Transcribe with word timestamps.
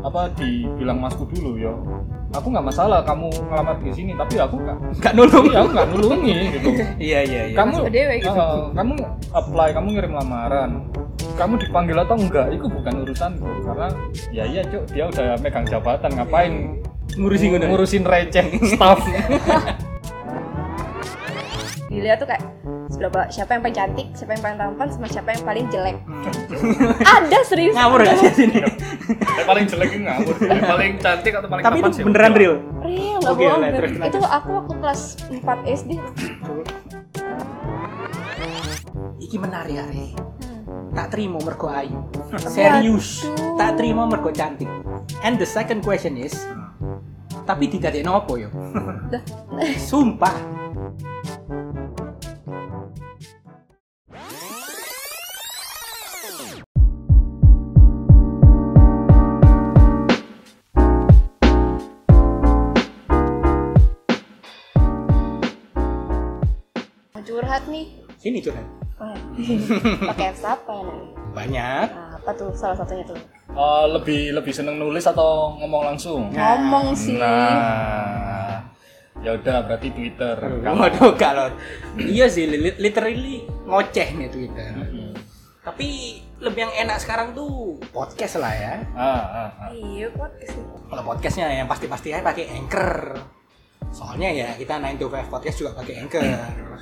apa 0.00 0.32
dibilang 0.32 0.98
masku 0.98 1.24
dulu 1.24 1.54
ya 1.54 1.72
aku 2.30 2.46
nggak 2.48 2.66
masalah 2.66 3.04
kamu 3.04 3.28
ngelamar 3.28 3.76
di 3.78 3.92
sini 3.92 4.12
tapi 4.14 4.38
aku 4.38 4.56
nggak 4.56 4.76
Nggak 4.96 5.12
nulung. 5.12 5.44
iya 5.44 5.58
aku 5.60 5.68
nggak 5.70 5.88
nulungi 5.90 6.34
gitu 6.50 6.68
Iya 7.10 7.20
iya 7.22 7.40
iya. 7.50 7.56
kamu 7.56 7.74
dewe 7.88 8.14
gitu. 8.16 8.32
eh, 8.32 8.60
kamu 8.72 8.92
apply 9.30 9.68
kamu 9.72 9.86
ngirim 9.92 10.12
lamaran 10.14 10.70
kamu 11.36 11.54
dipanggil 11.58 11.96
atau 11.98 12.16
enggak 12.16 12.46
itu 12.50 12.64
bukan 12.64 12.94
urusanku 13.02 13.48
karena 13.62 13.88
ya 14.30 14.44
iya 14.44 14.62
cuk 14.64 14.82
dia 14.88 15.04
udah 15.06 15.36
megang 15.38 15.66
jabatan 15.66 16.10
ngapain 16.16 16.54
Ngurusin 17.10 17.48
ngono. 17.52 17.64
ngurusin 17.68 18.04
receh 18.06 18.46
staff 18.70 19.00
dilihat 21.90 22.22
tuh 22.22 22.28
kayak 22.28 22.42
seberapa 23.00 23.32
siapa 23.32 23.56
yang 23.56 23.62
paling 23.64 23.76
cantik 23.80 24.06
siapa 24.12 24.30
yang 24.36 24.42
paling 24.44 24.58
tampan 24.60 24.88
sama 24.92 25.06
siapa 25.08 25.28
yang 25.32 25.44
paling 25.48 25.66
jelek 25.72 25.96
ada 27.16 27.38
serius 27.48 27.72
Ngawur 27.72 28.04
gak 28.04 28.16
sih 28.20 28.30
sini? 28.36 28.60
yang 28.60 29.46
paling 29.48 29.64
jelek 29.64 29.88
itu 29.88 30.00
ngawur 30.04 30.34
yang 30.44 30.64
paling 30.68 30.92
cantik 31.00 31.32
atau 31.32 31.48
paling 31.48 31.64
Tapi 31.64 31.76
itu 31.80 31.80
tampan 31.80 31.96
sih? 31.96 32.04
beneran 32.04 32.32
real. 32.36 32.54
real 32.84 33.16
nggak 33.24 33.32
Oke, 33.32 33.44
bohong 33.48 34.04
itu 34.04 34.20
aku 34.20 34.48
waktu 34.52 34.74
kelas 34.84 35.00
4 35.32 35.40
SD 35.80 35.90
Iki 39.20 39.36
menarik 39.36 39.78
ya. 39.78 39.86
Hmm. 39.86 40.90
Tak 40.90 41.14
terima 41.14 41.38
mergo 41.38 41.70
ayu. 41.70 42.02
Serius. 42.50 43.22
Tak 43.54 43.78
terima 43.78 44.08
mergo 44.08 44.34
cantik. 44.34 44.66
And 45.22 45.38
the 45.38 45.46
second 45.46 45.86
question 45.86 46.18
is, 46.18 46.34
tapi 47.46 47.70
tidak 47.70 47.94
ada 47.94 48.18
apa 48.18 48.32
yo? 48.34 48.50
Sumpah. 49.78 50.59
Sini 68.20 68.38
curhat. 68.38 68.66
Oh, 69.00 69.16
pakai 70.06 70.26
apps 70.28 70.44
apa 70.44 70.72
ya? 70.76 70.92
Banyak. 71.32 71.86
Nah, 71.88 72.08
apa 72.14 72.30
tuh 72.36 72.52
salah 72.52 72.76
satunya 72.76 73.00
tuh 73.02 73.16
Eh, 73.50 73.84
lebih 73.90 74.30
lebih 74.30 74.52
seneng 74.52 74.76
nulis 74.76 75.02
atau 75.02 75.56
ngomong 75.56 75.82
langsung 75.84 76.28
Nah. 76.28 76.54
ngomong 76.54 76.94
sih 76.94 77.18
nah 77.18 78.62
ya 79.18 79.34
udah 79.34 79.66
berarti 79.66 79.90
Twitter 79.90 80.36
Kalau- 80.38 80.78
Waduh, 80.78 81.12
kalau 81.18 81.46
iya 81.98 82.24
sih, 82.26 82.46
li- 82.46 82.78
literally 82.78 83.42
ngoceh 83.64 84.08
nih 84.12 84.28
Twitter. 84.28 84.70
Mm-mm. 84.70 85.10
Tapi 85.60 85.88
lebih 86.38 86.60
yang 86.62 86.74
enak 86.78 86.96
sekarang 86.98 87.32
tuh 87.32 87.74
podcast 87.88 88.38
lah 88.38 88.48
ya. 88.50 88.74
ah, 88.92 89.02
ah, 89.02 89.48
ah. 89.60 89.70
iya 89.72 90.08
podcast 90.10 90.56
Kalau 90.86 91.02
podcastnya 91.04 91.50
yang 91.50 91.66
pasti-pasti 91.66 92.12
aja 92.12 92.22
pakai 92.22 92.48
Anchor. 92.50 93.18
Soalnya 93.90 94.30
ya 94.30 94.48
kita 94.54 94.76
9 94.76 94.96
to 94.96 95.06
5 95.06 95.28
podcast 95.28 95.56
juga 95.56 95.70
pakai 95.74 95.94
Anchor 95.98 96.22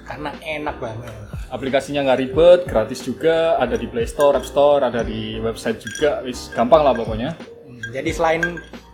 karena 0.05 0.31
enak 0.39 0.77
banget. 0.79 1.13
aplikasinya 1.49 2.01
nggak 2.03 2.19
ribet 2.19 2.61
gratis 2.65 3.01
juga 3.01 3.57
ada 3.57 3.73
di 3.73 3.85
Play 3.85 4.05
Store 4.05 4.37
App 4.37 4.45
Store 4.45 4.81
ada 4.83 5.01
di 5.01 5.37
website 5.39 5.79
juga 5.79 6.21
wis 6.21 6.49
gampang 6.51 6.81
lah 6.81 6.93
pokoknya 6.93 7.33
Hmm, 7.65 7.81
Jadi 7.91 8.11
selain 8.11 8.43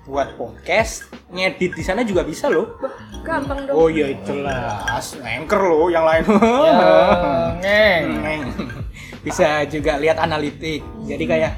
buat 0.05 0.35
podcast, 0.35 1.09
ngedit 1.29 1.73
di 1.73 1.81
sana 1.81 2.03
juga 2.03 2.23
bisa 2.23 2.47
loh. 2.47 2.77
gampang 3.23 3.65
dong 3.65 3.75
Oh 3.75 3.89
iya 3.89 4.12
jelas, 4.20 5.17
Anchor 5.17 5.62
loh 5.65 5.87
yang 5.89 6.05
lain. 6.05 6.23
ya 6.29 6.85
ngeng 7.57 8.05
Neng. 8.20 8.42
bisa 9.23 9.65
juga 9.65 9.97
lihat 9.97 10.19
analitik. 10.19 10.85
Jadi 11.03 11.25
kayak 11.25 11.53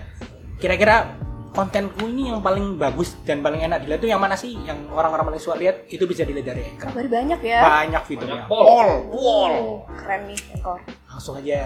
kira-kira 0.56 1.18
kontenku 1.56 2.04
ini 2.04 2.28
yang 2.28 2.44
paling 2.44 2.76
bagus 2.76 3.16
dan 3.24 3.40
paling 3.40 3.64
enak 3.64 3.80
dilihat 3.80 4.04
tuh 4.04 4.12
yang 4.12 4.20
mana 4.20 4.36
sih? 4.36 4.52
Yang 4.68 4.92
orang-orang 4.92 5.32
paling 5.32 5.40
suka 5.40 5.56
lihat 5.56 5.88
itu 5.88 6.04
bisa 6.04 6.20
dilihat 6.28 6.52
dari 6.52 6.68
Anchor. 6.68 6.92
kabar 6.92 7.08
banyak 7.08 7.40
ya 7.40 7.60
Banyak 7.64 8.02
fiturnya. 8.04 8.44
Pol. 8.44 9.08
pol. 9.08 9.52
Keren 9.96 10.20
nih 10.28 10.40
Anchor 10.52 10.78
Langsung 11.08 11.40
aja 11.40 11.64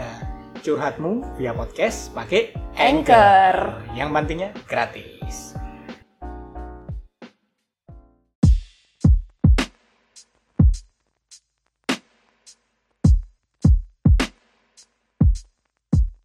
curhatmu 0.62 1.34
via 1.34 1.50
podcast 1.50 2.15
pakai 2.15 2.55
Anchor. 2.79 3.83
Yang 3.99 4.09
mantinya 4.15 4.49
gratis. 4.71 5.59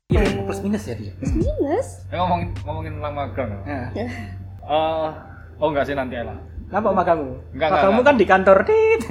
Plus 0.06 0.45
minus 0.66 0.84
ya 0.84 0.96
dia. 0.98 1.14
minus 1.22 1.88
Eh, 2.08 2.18
ngomongin 2.18 2.50
ngomongin 2.66 2.92
tentang 2.98 3.14
magang 3.14 3.50
Nah, 3.62 3.88
Eh, 3.94 5.10
oh 5.56 5.68
enggak 5.70 5.86
sih 5.86 5.94
nanti 5.94 6.18
lah 6.18 6.34
kenapa 6.66 6.90
makamu? 6.92 7.38
Enggak, 7.54 7.68
enggak, 7.72 8.04
kan 8.04 8.16
di 8.18 8.26
kantor 8.26 8.58
dit. 8.66 9.02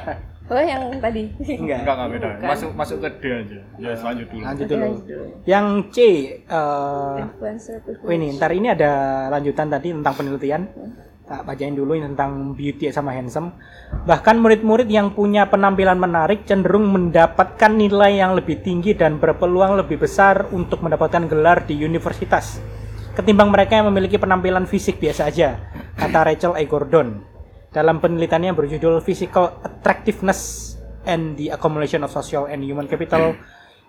oh 0.50 0.58
yang 0.58 0.82
tadi 0.98 1.30
Enggak. 1.38 1.78
enggak 1.82 1.94
enggak 1.94 2.10
beda 2.10 2.28
Bukan. 2.32 2.46
masuk 2.46 2.70
masuk 2.74 2.96
ke 3.00 3.08
D 3.18 3.24
aja 3.28 3.58
ya 3.76 3.90
lanjut 3.96 4.26
dulu 4.28 4.42
Lanjut 4.42 4.66
dulu. 4.66 4.82
lanjut 4.82 5.04
dulu. 5.04 5.24
Yang 5.44 5.66
C, 5.90 5.96
eh 6.42 7.14
influencer 7.20 7.78
Oh 7.82 8.10
ini, 8.10 8.26
ntar 8.34 8.50
ini 8.50 8.68
ada 8.68 8.92
lanjutan 9.28 9.66
tadi 9.68 9.88
tentang 9.90 10.14
penelitian. 10.14 10.62
Tak 11.30 11.46
bacain 11.46 11.78
dulu 11.78 11.94
tentang 11.94 12.58
beauty 12.58 12.90
sama 12.90 13.14
handsome. 13.14 13.54
Bahkan 14.02 14.42
murid-murid 14.42 14.90
yang 14.90 15.14
punya 15.14 15.46
penampilan 15.46 15.94
menarik 15.94 16.42
cenderung 16.42 16.90
mendapatkan 16.90 17.70
nilai 17.70 18.18
yang 18.18 18.34
lebih 18.34 18.66
tinggi 18.66 18.98
dan 18.98 19.22
berpeluang 19.22 19.78
lebih 19.78 20.02
besar 20.02 20.50
untuk 20.50 20.82
mendapatkan 20.82 21.30
gelar 21.30 21.62
di 21.70 21.78
universitas. 21.86 22.58
Ketimbang 23.14 23.46
mereka 23.54 23.78
yang 23.78 23.86
memiliki 23.94 24.18
penampilan 24.18 24.66
fisik 24.66 24.98
biasa 24.98 25.30
aja, 25.30 25.70
kata 25.94 26.18
Rachel 26.26 26.58
A. 26.58 26.66
Gordon. 26.66 27.22
Dalam 27.70 28.02
penelitiannya 28.02 28.50
berjudul 28.50 28.98
Physical 28.98 29.54
Attractiveness 29.62 30.74
and 31.06 31.38
the 31.38 31.54
Accumulation 31.54 32.02
of 32.02 32.10
Social 32.10 32.50
and 32.50 32.66
Human 32.66 32.90
Capital 32.90 33.38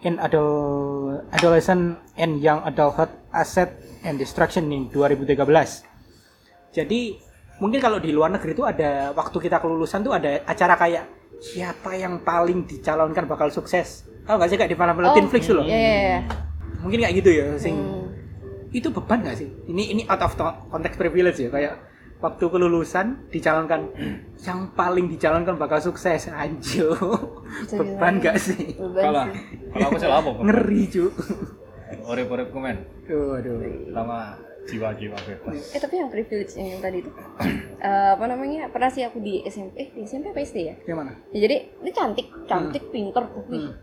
in 0.06 0.22
adol- 0.22 1.26
Adolescent 1.34 1.98
and 2.22 2.38
Young 2.38 2.62
Adulthood 2.70 3.10
Asset 3.34 3.82
and 4.06 4.22
Destruction 4.22 4.70
in 4.70 4.94
2013. 4.94 5.90
Jadi 6.70 7.31
mungkin 7.62 7.78
kalau 7.78 8.02
di 8.02 8.10
luar 8.10 8.34
negeri 8.34 8.52
itu 8.52 8.66
ada 8.66 9.14
waktu 9.14 9.38
kita 9.40 9.62
kelulusan 9.62 10.02
tuh 10.02 10.12
ada 10.12 10.42
acara 10.44 10.74
kayak 10.76 11.06
siapa 11.38 11.94
yang 11.94 12.20
paling 12.20 12.66
dicalonkan 12.66 13.26
bakal 13.26 13.48
sukses. 13.48 14.10
Tahu 14.22 14.36
nggak 14.36 14.50
sih 14.50 14.58
kayak 14.58 14.70
di 14.70 14.76
film-film 14.76 15.08
Oh, 15.08 15.14
Teen 15.14 15.26
Flix 15.26 15.44
dulu? 15.46 15.62
iya 15.64 15.78
iya 15.78 15.94
iya. 16.02 16.20
Mungkin 16.82 16.98
kayak 17.00 17.16
gitu 17.16 17.32
ya, 17.32 17.48
sing 17.56 17.78
Hmm. 17.78 18.10
itu 18.72 18.88
beban 18.88 19.22
nggak 19.22 19.38
sih? 19.38 19.50
Ini 19.68 19.84
ini 19.92 20.02
out 20.06 20.22
of 20.22 20.34
konteks 20.68 20.96
privilege 20.96 21.38
ya 21.38 21.50
kayak 21.50 21.74
waktu 22.18 22.46
kelulusan 22.46 23.28
dicalonkan 23.30 23.90
yang 24.46 24.70
paling 24.72 25.10
dicalonkan 25.10 25.58
bakal 25.58 25.82
sukses 25.82 26.30
anjo 26.30 26.94
beban 27.74 28.22
nggak 28.22 28.38
sih 28.38 28.78
kalau 28.78 29.26
kalau 29.74 29.86
aku 29.90 29.98
salah 29.98 30.22
apa 30.22 30.30
ngeri 30.40 30.86
cu 30.86 31.06
orep-orep 32.06 32.54
komen 32.54 32.78
waduh 33.10 33.58
sama 33.90 34.38
jiwa-jiwa 34.64 35.18
bebas 35.20 35.58
Eh 35.72 35.80
tapi 35.80 35.96
yang 35.96 36.08
privilege 36.08 36.54
yang 36.54 36.78
tadi 36.78 37.00
itu 37.00 37.10
eh, 37.82 38.12
apa 38.12 38.26
namanya 38.26 38.68
pernah 38.68 38.88
sih 38.88 39.02
aku 39.02 39.18
di 39.18 39.42
SMP 39.44 39.74
eh 39.76 39.90
di 39.92 40.02
SMP 40.02 40.30
apa 40.30 40.40
SD 40.40 40.58
ya? 40.64 40.76
gimana 40.82 41.12
Ya, 41.30 41.40
jadi 41.42 41.56
dia 41.76 41.94
cantik 41.94 42.28
cantik 42.46 42.84
pinter 42.88 43.24
tuh 43.28 43.44
wih. 43.48 43.62
Hmm. 43.64 43.74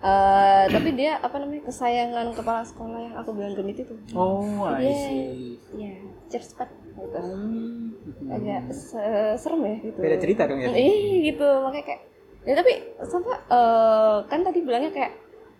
Eh, 0.00 0.64
tapi 0.68 0.92
dia 0.92 1.16
apa 1.16 1.32
namanya 1.34 1.64
kesayangan 1.64 2.28
kepala 2.32 2.60
sekolah 2.60 2.98
yang 3.00 3.14
aku 3.14 3.30
bilang 3.32 3.54
genit 3.54 3.78
itu 3.78 3.94
oh 4.12 4.66
I 4.66 4.82
Iya. 4.82 4.92
see 4.92 5.24
ya 5.72 5.92
cheers 6.26 6.52
pat 6.52 6.68
gitu. 6.68 7.16
Hmm. 7.16 7.96
agak 8.26 8.68
se- 8.70 9.00
serem 9.34 9.62
ya 9.62 9.74
gitu 9.82 9.98
beda 9.98 10.16
cerita 10.18 10.42
dong 10.44 10.60
ya 10.60 10.68
Iya 10.68 10.94
gitu 11.24 11.48
makanya 11.62 11.84
kayak 11.86 12.02
ya 12.42 12.54
tapi 12.54 12.72
sampai 13.00 13.32
eh, 13.48 14.16
kan 14.26 14.40
tadi 14.42 14.58
bilangnya 14.60 14.92
kayak 14.92 15.12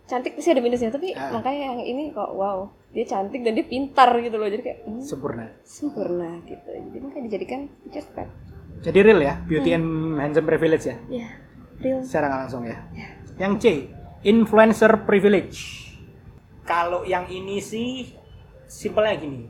cantik 0.04 0.36
pasti 0.36 0.52
ada 0.52 0.60
minusnya 0.60 0.92
tapi 0.92 1.16
Ah. 1.16 1.32
makanya 1.32 1.72
yang 1.72 1.80
ini 1.80 2.02
kok 2.12 2.30
wow 2.36 2.68
dia 2.92 3.04
cantik 3.08 3.40
dan 3.40 3.56
dia 3.56 3.66
pintar 3.66 4.12
gitu 4.20 4.36
loh 4.36 4.46
jadi 4.46 4.62
kayak 4.62 4.78
hmm, 4.86 5.02
sempurna. 5.02 5.50
sempurna 5.66 6.38
gitu. 6.46 6.68
Jadi 6.70 6.96
makanya 7.02 7.24
dijadikan 7.26 7.60
cheers 7.90 8.06
pat 8.12 8.28
jadi 8.84 8.98
real 9.00 9.20
ya 9.24 9.34
beauty 9.48 9.70
and 9.72 10.20
handsome 10.20 10.44
privilege 10.44 10.84
ya? 10.84 10.96
Ya 11.08 11.28
real. 11.80 12.04
Secara 12.04 12.28
nggak 12.28 12.40
langsung 12.46 12.62
ya. 12.68 12.78
Yang 13.40 13.52
C 13.58 13.64
influencer 14.24 14.92
privilege. 15.08 15.88
Kalau 16.64 17.04
yang 17.04 17.28
ini 17.28 17.60
sih 17.60 18.12
simpelnya 18.68 19.16
gini. 19.20 19.42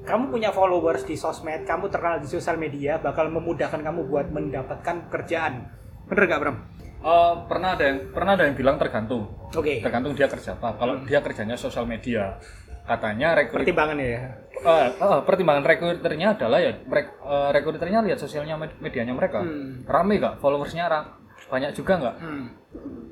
Kamu 0.00 0.32
punya 0.32 0.48
followers 0.50 1.04
di 1.04 1.14
sosmed 1.18 1.68
kamu 1.68 1.92
terkenal 1.92 2.18
di 2.24 2.28
sosial 2.30 2.56
media 2.56 2.96
bakal 2.96 3.28
memudahkan 3.28 3.84
kamu 3.84 4.08
buat 4.08 4.32
mendapatkan 4.32 5.10
pekerjaan. 5.10 5.68
Bener 6.08 6.24
gak 6.26 6.40
Bram? 6.40 6.56
Eh, 7.00 7.34
pernah 7.48 7.72
ada 7.72 7.84
yang 7.86 7.98
pernah 8.12 8.32
ada 8.36 8.44
yang 8.44 8.52
bilang 8.52 8.76
tergantung. 8.76 9.24
Oke. 9.50 9.80
Tergantung 9.80 10.12
dia 10.12 10.28
kerja 10.28 10.52
apa. 10.52 10.76
Kalau 10.76 11.00
dia 11.02 11.20
kerjanya 11.20 11.56
sosial 11.56 11.84
media 11.84 12.36
katanya 12.80 13.32
rekrut 13.32 13.62
pertimbangannya 13.62 14.08
ya? 14.10 14.22
Eh, 14.60 14.86
eh, 14.90 15.18
pertimbangan 15.22 15.62
rekruternya 15.62 16.34
adalah 16.34 16.58
ya 16.58 16.74
mereka 16.82 17.10
rekruternya 17.50 18.02
lihat 18.02 18.18
sosialnya 18.18 18.58
med- 18.58 18.76
medianya 18.78 19.14
mereka. 19.14 19.40
Hmm. 19.40 19.86
rame 19.86 20.18
gak 20.18 20.36
followersnya 20.38 20.84
ra- 20.86 21.16
banyak 21.48 21.72
juga 21.72 21.96
nggak? 21.96 22.16
Hmm. 22.18 22.44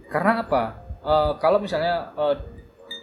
karena 0.08 0.43
apa? 0.43 0.62
Eh, 0.99 1.32
kalau 1.38 1.56
misalnya 1.56 2.11
eh, 2.12 2.34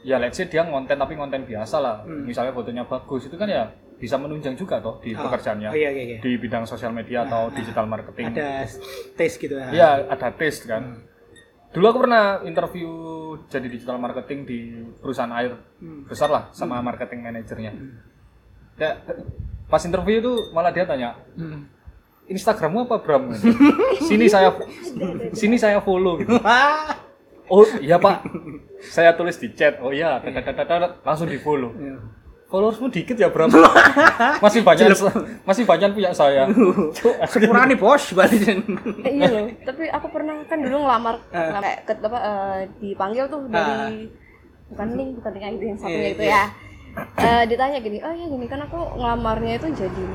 ya 0.04 0.22
let's 0.22 0.38
say 0.38 0.46
dia 0.46 0.62
ngonten 0.62 0.96
tapi 0.96 1.16
ngonten 1.16 1.48
biasa 1.48 1.82
lah. 1.82 1.96
Hmm. 2.04 2.28
misalnya 2.28 2.52
fotonya 2.52 2.84
bagus 2.84 3.26
itu 3.26 3.34
kan 3.34 3.50
ya 3.50 3.66
bisa 3.96 4.16
menunjang 4.16 4.54
juga 4.54 4.78
toh 4.78 5.00
di 5.00 5.12
Oh, 5.12 5.24
pekerjaannya 5.24 5.70
Oh 5.70 5.76
iya 5.76 5.90
iya 5.90 6.04
iya. 6.06 6.20
di 6.20 6.36
bidang 6.36 6.64
sosial 6.64 6.92
media 6.92 7.24
atau 7.24 7.48
digital 7.50 7.86
marketing. 7.86 8.32
Ada 8.32 8.68
tes 9.14 9.32
gitu 9.36 9.56
ya. 9.56 9.68
Iya, 9.70 9.90
ada 10.08 10.28
tes 10.30 10.62
kan. 10.62 11.00
Dulu 11.72 11.86
aku 11.86 12.00
pernah 12.02 12.40
interview 12.42 12.88
jadi 13.46 13.68
digital 13.68 13.96
marketing 13.96 14.40
di 14.44 14.60
perusahaan 14.96 15.32
air 15.34 15.56
besar 16.06 16.28
lah 16.28 16.48
sama 16.50 16.80
marketing 16.80 17.20
manajernya. 17.22 17.72
Ya, 18.76 19.00
pas 19.66 19.80
interview 19.82 20.20
itu 20.20 20.34
malah 20.52 20.70
dia 20.70 20.84
tanya, 20.84 21.16
Hmm. 21.34 21.68
Instagrammu 22.26 22.90
apa 22.90 23.00
Bram? 23.00 23.30
sini 24.08 24.26
saya 24.26 24.50
sini 25.32 25.56
saya 25.56 25.78
follow. 25.80 26.18
gitu. 26.18 26.36
Oh 27.46 27.62
iya 27.78 27.96
pak, 27.96 28.26
saya 28.82 29.14
tulis 29.14 29.38
di 29.38 29.54
chat. 29.54 29.78
Oh 29.78 29.94
iya, 29.94 30.18
langsung 31.04 31.30
di 31.30 31.38
follow. 31.38 31.70
Followersmu 32.46 32.88
dikit 32.88 33.18
ya 33.18 33.28
Bram. 33.28 33.50
masih 34.46 34.62
banyak 34.62 34.94
masih 35.44 35.64
banyak 35.66 35.90
punya 35.92 36.12
saya. 36.12 36.46
Sepurane 37.28 37.74
bos 37.74 38.14
balikin. 38.14 38.62
Eh, 39.02 39.18
iya 39.18 39.28
loh 39.28 39.50
tapi 39.62 39.90
aku 39.90 40.08
pernah 40.08 40.38
kan 40.46 40.62
dulu 40.62 40.78
ngelamar 40.80 41.18
ngelamar 41.28 41.62
kayak 41.62 41.80
ke 41.84 41.94
apa 42.00 42.20
eh, 42.20 42.58
dipanggil 42.80 43.26
tuh 43.26 43.50
dari 43.50 44.08
bukan 44.66 44.88
link 44.94 45.10
bukan 45.18 45.32
link 45.34 45.54
itu 45.54 45.66
yang 45.66 45.78
satunya 45.78 45.98
Iya, 46.00 46.12
itu 46.12 46.24
iya. 46.24 46.34
ya 46.34 46.46
Eh, 47.18 47.44
ditanya 47.46 47.78
gini 47.78 48.00
oh 48.00 48.08
ya 48.10 48.26
gini 48.26 48.46
kan 48.46 48.62
aku 48.62 48.80
ngelamarnya 48.96 49.60
itu 49.60 49.68
jadi 49.76 50.06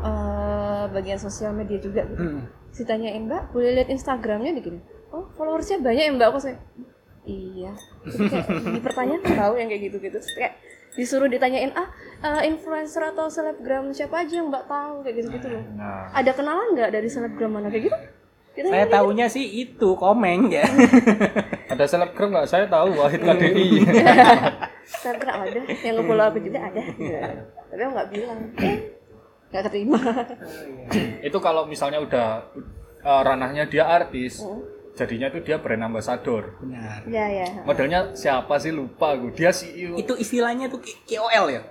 eh, 0.00 0.84
bagian 0.88 1.18
sosial 1.18 1.50
media 1.50 1.78
juga 1.78 2.06
gitu 2.06 2.22
Hmm. 2.22 2.40
ditanyain 2.70 3.24
mbak 3.24 3.50
boleh 3.50 3.70
lihat 3.72 3.88
instagramnya 3.88 4.52
di 4.52 4.62
gini 4.62 4.78
oh 5.10 5.26
followersnya 5.34 5.78
banyak 5.78 6.04
ya 6.06 6.12
mbak 6.12 6.28
aku 6.28 6.38
saya 6.40 6.56
iya 7.24 7.72
Jadi 8.04 8.30
kayak 8.30 8.46
dipertanyakan 8.78 9.32
tahu 9.32 9.52
yang 9.56 9.68
kayak 9.68 9.82
gitu 9.88 9.96
gitu 9.98 10.18
kayak 10.36 10.52
disuruh 10.94 11.26
ditanyain 11.26 11.74
ah 11.74 11.90
eh, 12.22 12.42
influencer 12.48 13.02
atau 13.10 13.26
selebgram 13.26 13.90
siapa 13.90 14.22
aja 14.22 14.40
yang 14.40 14.48
mbak 14.48 14.64
tahu? 14.70 15.02
Kayak 15.02 15.14
gitu 15.22 15.28
gitu 15.38 15.46
loh. 15.50 15.62
Nah, 15.74 16.10
ada 16.14 16.30
kenalan 16.30 16.68
nggak 16.74 16.90
dari 16.94 17.08
selebgram 17.10 17.50
mana? 17.50 17.68
Kayak 17.68 17.90
gitu. 17.90 17.98
Kita 18.54 18.70
Saya 18.70 18.86
tahunya 18.86 19.26
sih 19.26 19.46
itu 19.66 19.88
komeng 19.98 20.46
ya. 20.54 20.62
ada 21.74 21.84
selebgram 21.90 22.30
nggak? 22.30 22.46
Saya 22.46 22.70
tahu 22.70 22.94
Wahid 22.94 23.20
KDI. 23.26 23.82
selebgram 25.02 25.42
ada. 25.42 25.60
Yang 25.82 25.94
nge-follow 25.98 26.24
aku 26.30 26.38
juga 26.38 26.58
ada. 26.70 26.82
Tapi 27.66 27.80
aku 27.82 27.92
nggak 27.98 28.08
bilang. 28.14 28.40
Eh 28.62 28.94
nggak 29.54 29.70
keterima. 29.70 29.98
Itu 31.22 31.38
kalau 31.38 31.70
misalnya 31.70 32.02
udah 32.02 32.26
uh, 33.06 33.22
ranahnya 33.22 33.70
dia 33.70 33.86
artis, 33.86 34.42
jadinya 34.94 35.26
itu 35.30 35.38
dia 35.42 35.58
brand 35.58 35.90
ambassador. 35.90 36.58
Benar. 36.62 37.02
ya 37.10 37.26
ya 37.26 37.46
Modelnya 37.66 38.14
siapa 38.14 38.54
sih 38.62 38.70
lupa 38.70 39.18
aku. 39.18 39.34
Dia 39.34 39.50
CEO. 39.50 39.98
Itu 39.98 40.14
istilahnya 40.14 40.70
tuh 40.70 40.80
KOL 40.82 41.46
ya. 41.50 41.62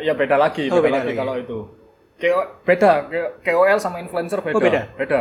Ya 0.00 0.12
beda 0.16 0.40
lagi, 0.40 0.72
Oh, 0.72 0.80
beda, 0.80 0.86
beda 0.88 0.96
lagi 0.96 1.08
lagi. 1.12 1.18
kalau 1.20 1.34
itu. 1.36 1.58
KO, 2.20 2.40
beda, 2.64 2.90
KOL 3.44 3.78
sama 3.80 4.00
influencer 4.00 4.40
beda. 4.40 4.56
Oh, 4.56 4.62
beda? 4.62 4.82
Beda. 4.96 5.20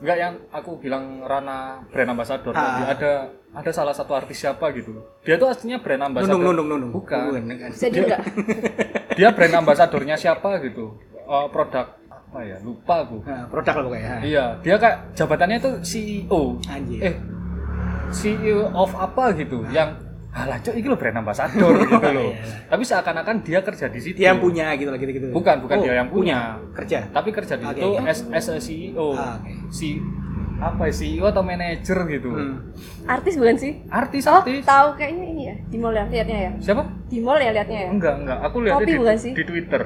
Enggak 0.00 0.16
yang 0.16 0.34
aku 0.48 0.80
bilang 0.80 1.20
ranah 1.28 1.84
brand 1.92 2.10
ambassador. 2.16 2.56
Ah. 2.56 2.80
Dia 2.80 2.86
ada 2.96 3.12
ada 3.52 3.70
salah 3.74 3.92
satu 3.92 4.16
artis 4.16 4.40
siapa 4.40 4.72
gitu. 4.72 4.96
Dia 5.28 5.36
tuh 5.36 5.52
aslinya 5.52 5.76
brand 5.84 6.08
ambassador. 6.08 6.40
Nunung 6.40 6.56
nunung 6.56 6.68
nunung. 6.80 6.90
Bukan. 6.96 7.36
kan. 7.36 7.70
jadi 7.76 7.98
nggak 8.08 8.20
Dia 9.20 9.28
brand 9.36 9.54
ambassadornya 9.60 10.16
siapa 10.16 10.56
gitu. 10.64 10.96
Eh, 11.12 11.46
produk 11.52 11.99
apa 12.30 12.46
ya? 12.46 12.56
Lupa 12.62 12.94
aku. 13.02 13.18
Nah, 13.26 13.42
produk 13.50 13.74
lah 13.74 13.84
pokoknya. 13.90 14.14
Iya, 14.22 14.44
dia 14.62 14.74
kayak 14.78 14.96
jabatannya 15.18 15.58
tuh 15.58 15.74
CEO. 15.82 16.62
Anjir. 16.62 17.00
Eh, 17.02 17.14
CEO 18.10 18.70
of 18.70 18.94
apa 18.94 19.34
gitu, 19.34 19.66
yang 19.68 19.98
alah 20.30 20.62
cok 20.62 20.78
ini 20.78 20.86
lo 20.86 20.94
brand 20.94 21.18
ambassador 21.18 21.74
gitu 21.90 22.08
loh. 22.14 22.30
Tapi 22.70 22.82
seakan-akan 22.86 23.42
dia 23.42 23.58
kerja 23.66 23.90
di 23.90 23.98
situ. 23.98 24.16
Dia 24.16 24.30
yang 24.30 24.38
punya 24.38 24.78
gitu 24.78 24.94
lah 24.94 24.98
gitu-gitu. 24.98 25.34
Bukan, 25.34 25.66
bukan 25.66 25.74
Oh, 25.74 25.82
dia 25.82 25.94
yang 25.98 26.06
punya. 26.06 26.54
Kerja. 26.70 27.10
Tapi 27.10 27.34
kerja 27.34 27.58
di 27.58 27.66
Oke. 27.66 27.74
situ 27.74 27.88
as, 27.98 28.18
as 28.30 28.46
a 28.46 28.58
CEO. 28.62 29.10
Ah, 29.12 29.34
oke. 29.36 29.50
Si 29.68 29.98
apa 30.60 30.86
ya, 30.86 30.92
CEO 30.92 31.24
atau 31.26 31.42
manajer 31.42 31.98
gitu. 32.06 32.30
Hmm. 32.30 32.60
artis 33.08 33.40
bukan 33.40 33.56
sih 33.56 33.80
Artis, 33.88 34.28
oh 34.28 34.44
artis. 34.44 34.60
tahu 34.60 34.92
kayaknya 34.92 35.24
ini 35.26 35.42
ya 35.48 35.54
di 35.66 35.76
mall 35.80 35.96
ya 35.96 36.04
liatnya 36.04 36.36
ya 36.36 36.50
Siapa? 36.60 36.84
di 37.08 37.16
mall 37.18 37.40
ya 37.40 37.48
liatnya 37.50 37.80
ya 37.80 37.90
Enggak, 37.90 38.14
enggak. 38.20 38.38
Aku 38.44 38.56
Kopi 38.60 38.84
di, 38.84 38.94
bukan 39.00 39.16
sih? 39.18 39.32
di 39.32 39.42
Twitter. 39.42 39.82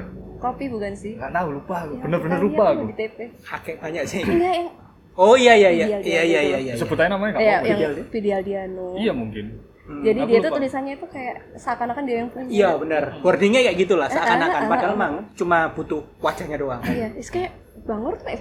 Kopi 0.47 0.65
bukan 0.69 0.93
sih 0.93 1.13
Enggak 1.15 1.33
tahu, 1.33 1.49
lupa 1.55 1.75
aku. 1.81 1.93
Ya, 1.93 2.03
Bener-bener 2.03 2.39
lupa 2.39 2.65
aku. 2.71 2.83
di 2.85 2.95
TP 2.95 3.19
Kakek 3.41 3.77
banyak 3.79 4.05
sih. 4.05 4.21
enggak 4.23 4.55
yang 4.55 4.69
Oh 5.15 5.35
iya 5.35 5.55
iya 5.55 5.71
iya. 5.71 5.87
Iya, 5.87 5.99
Iya 6.01 6.23
iya 6.23 6.41
iya 6.43 6.59
iya. 6.61 6.73
Sebut 6.75 6.97
aja 6.97 7.07
namanya 7.09 7.33
enggak 7.33 7.41
ya, 7.41 7.53
apa-apa. 7.53 7.65
yang 7.65 7.79
Pidial- 7.79 8.09
Pidialdiano 8.11 8.87
Iya 8.95 9.13
mungkin. 9.13 9.47
Hmm, 9.85 10.01
jadi 10.01 10.21
dia 10.23 10.39
lupa. 10.39 10.45
tuh 10.45 10.51
tulisannya 10.57 10.95
tuh 10.97 11.09
kayak 11.09 11.37
seakan-akan 11.55 12.03
dia 12.03 12.17
yang 12.19 12.29
punya 12.29 12.47
Iya 12.49 12.69
benar. 12.75 13.03
Wordingnya 13.21 13.61
kayak 13.63 13.77
gitulah 13.79 14.07
Eh, 14.07 14.13
seakan-akan. 14.13 14.49
eh, 14.57 14.65
eh, 14.65 14.71
Padahal 14.71 14.91
eh. 14.91 14.97
emang 14.97 15.13
cuma 15.35 15.59
butuh 15.71 16.01
wajahnya 16.19 16.57
doang. 16.57 16.81
iya 16.85 17.09
itu 17.13 17.31
kayak 17.31 17.53
bangor 17.85 18.17
tuh 18.17 18.27
kayak 18.27 18.41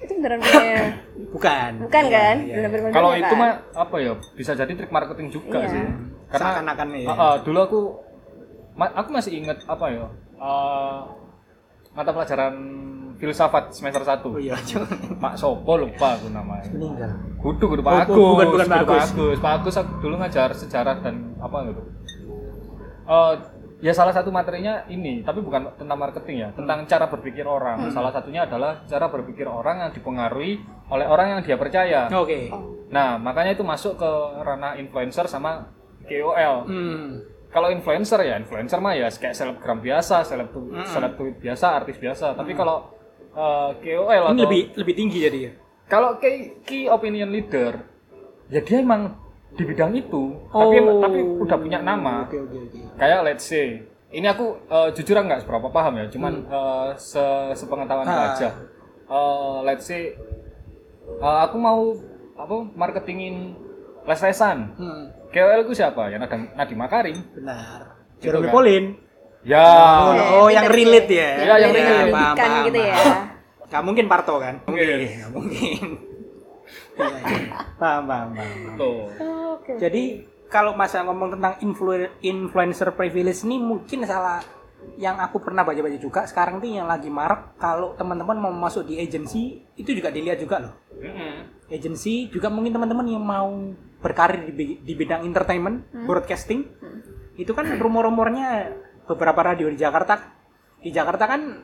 itu 0.00 0.12
beneran 0.12 0.38
punya 0.42 0.78
Bukan. 1.30 1.70
bukan 1.80 2.02
Iya, 2.02 2.10
kan 2.12 2.36
iya. 2.40 2.54
bener-bener 2.58 2.90
Kalau 2.90 3.08
punya 3.08 3.20
itu 3.20 3.30
kan? 3.30 3.38
mah 3.38 3.52
apa 3.78 3.96
ya? 3.96 4.12
Bisa 4.32 4.50
jadi 4.52 4.72
trik 4.74 4.90
marketing 4.90 5.28
juga 5.30 5.58
Iya. 5.60 5.70
sih. 5.70 5.82
Karena 6.28 6.42
Seakan-akan 6.50 6.86
ya. 6.92 7.06
Ah, 7.06 7.14
ah, 7.14 7.34
dulu 7.38 7.58
aku 7.62 7.80
ma- 8.74 8.90
aku 8.92 9.08
masih 9.12 9.32
ingat 9.38 9.62
apa 9.64 9.86
ya? 9.86 10.06
eh, 10.36 10.98
mata 11.92 12.10
pelajaran 12.10 12.54
filsafat 13.16 13.70
semester 13.70 14.02
1. 14.02 14.18
Oh 14.26 14.36
iya. 14.36 14.58
Mak 15.22 15.38
Sopo 15.38 15.78
lupa 15.78 16.18
aku 16.18 16.26
namanya. 16.28 16.66
Meninggal. 16.74 17.10
Kudu 17.38 17.64
kudu 17.70 17.82
Oh, 17.82 17.86
Pak 17.86 18.10
Agus. 18.10 18.16
bukan, 18.18 18.46
bukan 18.50 18.66
Pak 18.66 18.80
Agus. 18.82 19.38
Pak 19.38 19.52
Agus 19.62 19.74
aku 19.78 19.92
dulu 20.02 20.14
ngajar 20.18 20.50
sejarah 20.50 20.98
dan 20.98 21.36
apa 21.38 21.70
gitu. 21.70 21.82
Eh, 23.02 23.34
ya 23.82 23.92
salah 23.94 24.14
satu 24.14 24.30
materinya 24.30 24.86
ini, 24.86 25.22
tapi 25.22 25.42
bukan 25.42 25.74
tentang 25.74 25.98
marketing 25.98 26.36
ya, 26.38 26.48
tentang 26.54 26.86
cara 26.86 27.06
berpikir 27.06 27.42
orang. 27.42 27.90
Salah 27.90 28.10
satunya 28.10 28.46
adalah 28.46 28.82
cara 28.86 29.06
berpikir 29.06 29.46
orang 29.46 29.86
yang 29.86 29.90
dipengaruhi 29.90 30.62
oleh 30.86 31.06
orang 31.06 31.26
yang 31.34 31.40
dia 31.42 31.58
percaya. 31.58 32.06
Oke. 32.14 32.50
Nah, 32.90 33.18
makanya 33.18 33.54
itu 33.54 33.64
masuk 33.66 33.98
ke 33.98 34.10
ranah 34.42 34.78
influencer 34.78 35.26
sama 35.26 35.66
KOL. 36.06 36.66
Hmm. 36.66 37.22
Kalau 37.52 37.68
influencer 37.68 38.16
ya, 38.18 38.40
influencer 38.40 38.80
mah 38.80 38.96
ya 38.96 39.12
kayak 39.12 39.36
selebgram 39.36 39.78
biasa, 39.78 40.24
seleb 40.24 40.48
seleb 40.88 41.12
tweet 41.14 41.36
biasa, 41.36 41.66
artis 41.76 42.00
biasa. 42.00 42.32
Tapi 42.32 42.52
kalau 42.52 42.88
eh, 43.30 43.70
KOL 43.76 44.08
Ini 44.08 44.32
atau 44.32 44.42
lebih 44.42 44.62
lebih 44.74 44.94
tinggi 44.96 45.18
jadi 45.20 45.38
ya. 45.38 45.52
kalau 45.84 46.16
key, 46.16 46.56
key 46.64 46.88
opinion 46.88 47.28
leader, 47.28 47.76
ya 48.48 48.60
dia 48.60 48.80
emang 48.80 49.12
di 49.52 49.62
bidang 49.62 49.92
itu, 49.92 50.32
tapi 50.48 50.76
tapi 50.80 51.18
udah 51.20 51.58
punya 51.60 51.78
nama. 51.78 52.24
Oke 52.24 52.40
oke 52.40 52.56
oke. 52.56 52.80
Kayak 52.96 53.20
let's 53.22 53.44
say, 53.44 53.84
ini 54.08 54.24
aku 54.24 54.56
eh, 54.66 54.88
jujur 54.96 55.12
nggak 55.14 55.44
seberapa 55.44 55.68
paham 55.68 56.00
ya, 56.00 56.08
cuman 56.08 56.32
eh, 56.48 56.88
se 56.96 57.20
sepengetahuan 57.52 58.08
Ah. 58.08 58.32
aja. 58.32 58.48
Eh, 59.04 59.56
let's 59.62 59.84
say, 59.84 60.16
eh, 61.20 61.38
aku 61.44 61.60
mau 61.60 61.92
apa 62.32 62.56
marketingin 62.72 63.52
les-lesan. 64.08 64.72
Hmm. 64.80 65.04
KOL 65.32 65.60
itu 65.64 65.72
siapa? 65.74 66.12
Ya 66.12 66.20
Nadiem, 66.20 66.76
Makarim. 66.76 67.16
Benar. 67.32 67.80
Gitu 68.20 68.28
Jeremy 68.28 68.46
kan? 68.46 68.52
Pauline. 68.52 68.88
Ya. 69.42 69.64
Oh, 69.64 70.46
oh, 70.46 70.48
yang 70.48 70.70
relate 70.70 71.10
ya. 71.10 71.30
Iya, 71.42 71.54
yang 71.58 71.72
Iya, 71.72 71.78
relate. 71.82 72.12
paham, 72.12 72.12
Pendidikan 72.12 72.50
paham, 72.52 72.66
gitu 72.68 72.78
ya. 72.78 72.94
Gak 73.66 73.82
mungkin 73.82 74.04
Parto 74.06 74.34
kan? 74.38 74.54
Mungkin. 74.62 74.86
Nggak 75.18 75.30
mungkin. 75.32 75.82
Iya, 76.92 77.16
iya. 77.18 77.50
Paham, 77.74 78.02
paham, 78.06 78.28
paham. 78.36 78.52
Tuh. 78.76 79.00
Oh, 79.18 79.58
oke 79.58 79.72
Jadi 79.80 80.02
kalau 80.46 80.76
masa 80.76 81.00
ngomong 81.02 81.34
tentang 81.34 81.56
influ- 81.58 82.12
influencer 82.20 82.92
privilege 82.92 83.42
ini 83.42 83.56
mungkin 83.56 84.04
salah 84.04 84.44
yang 84.98 85.16
aku 85.16 85.40
pernah 85.40 85.62
baca-baca 85.62 85.94
juga 85.94 86.26
sekarang 86.26 86.58
tuh 86.58 86.68
yang 86.68 86.84
lagi 86.84 87.06
marak 87.06 87.54
kalau 87.56 87.94
teman-teman 87.94 88.34
mau 88.36 88.52
masuk 88.52 88.84
di 88.84 88.98
agency 88.98 89.62
itu 89.72 89.90
juga 89.90 90.12
dilihat 90.12 90.36
juga 90.36 90.58
loh. 90.60 90.74
Agency 91.66 92.28
juga 92.28 92.46
mungkin 92.46 92.74
teman-teman 92.74 93.06
yang 93.08 93.24
mau 93.24 93.48
berkarir 94.02 94.50
di, 94.50 94.82
di 94.82 94.92
bidang 94.98 95.22
entertainment, 95.22 95.88
broadcasting. 96.04 96.66
Itu 97.38 97.54
kan 97.54 97.70
rumor-rumornya 97.78 98.74
beberapa 99.06 99.40
radio 99.40 99.70
di 99.70 99.78
Jakarta 99.78 100.42
di 100.82 100.90
Jakarta 100.90 101.30
kan 101.30 101.62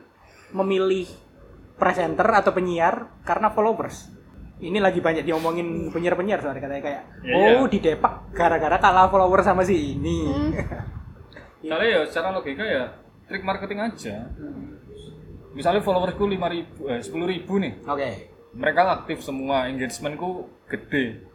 memilih 0.55 1.05
presenter 1.75 2.25
atau 2.31 2.55
penyiar 2.55 3.21
karena 3.27 3.51
followers. 3.51 4.15
Ini 4.59 4.79
lagi 4.83 4.99
banyak 4.99 5.23
diomongin 5.23 5.87
penyiar-penyiar 5.91 6.43
soalnya 6.43 6.59
katanya 6.59 6.83
kayak 6.83 7.03
Iya, 7.23 7.63
oh 7.63 7.67
di 7.71 7.79
Depak 7.79 8.35
gara-gara 8.35 8.75
kalah 8.75 9.07
follower 9.07 9.39
sama 9.39 9.63
si 9.63 9.95
ini. 9.95 10.27
Karena 11.69 11.85
ya 11.87 11.99
secara 12.07 12.35
logika 12.35 12.63
ya 12.63 12.91
trik 13.27 13.43
marketing 13.43 13.79
aja. 13.79 14.27
Misalnya 15.55 15.79
followersku 15.83 16.23
5 16.23 16.55
ribu, 16.55 16.87
eh, 16.91 16.99
10 17.03 17.27
ribu 17.27 17.53
nih. 17.59 17.73
Oke. 17.87 18.09
Mereka 18.55 18.79
aktif 19.03 19.23
semua, 19.23 19.67
engagementku 19.67 20.47
gede. 20.67 21.28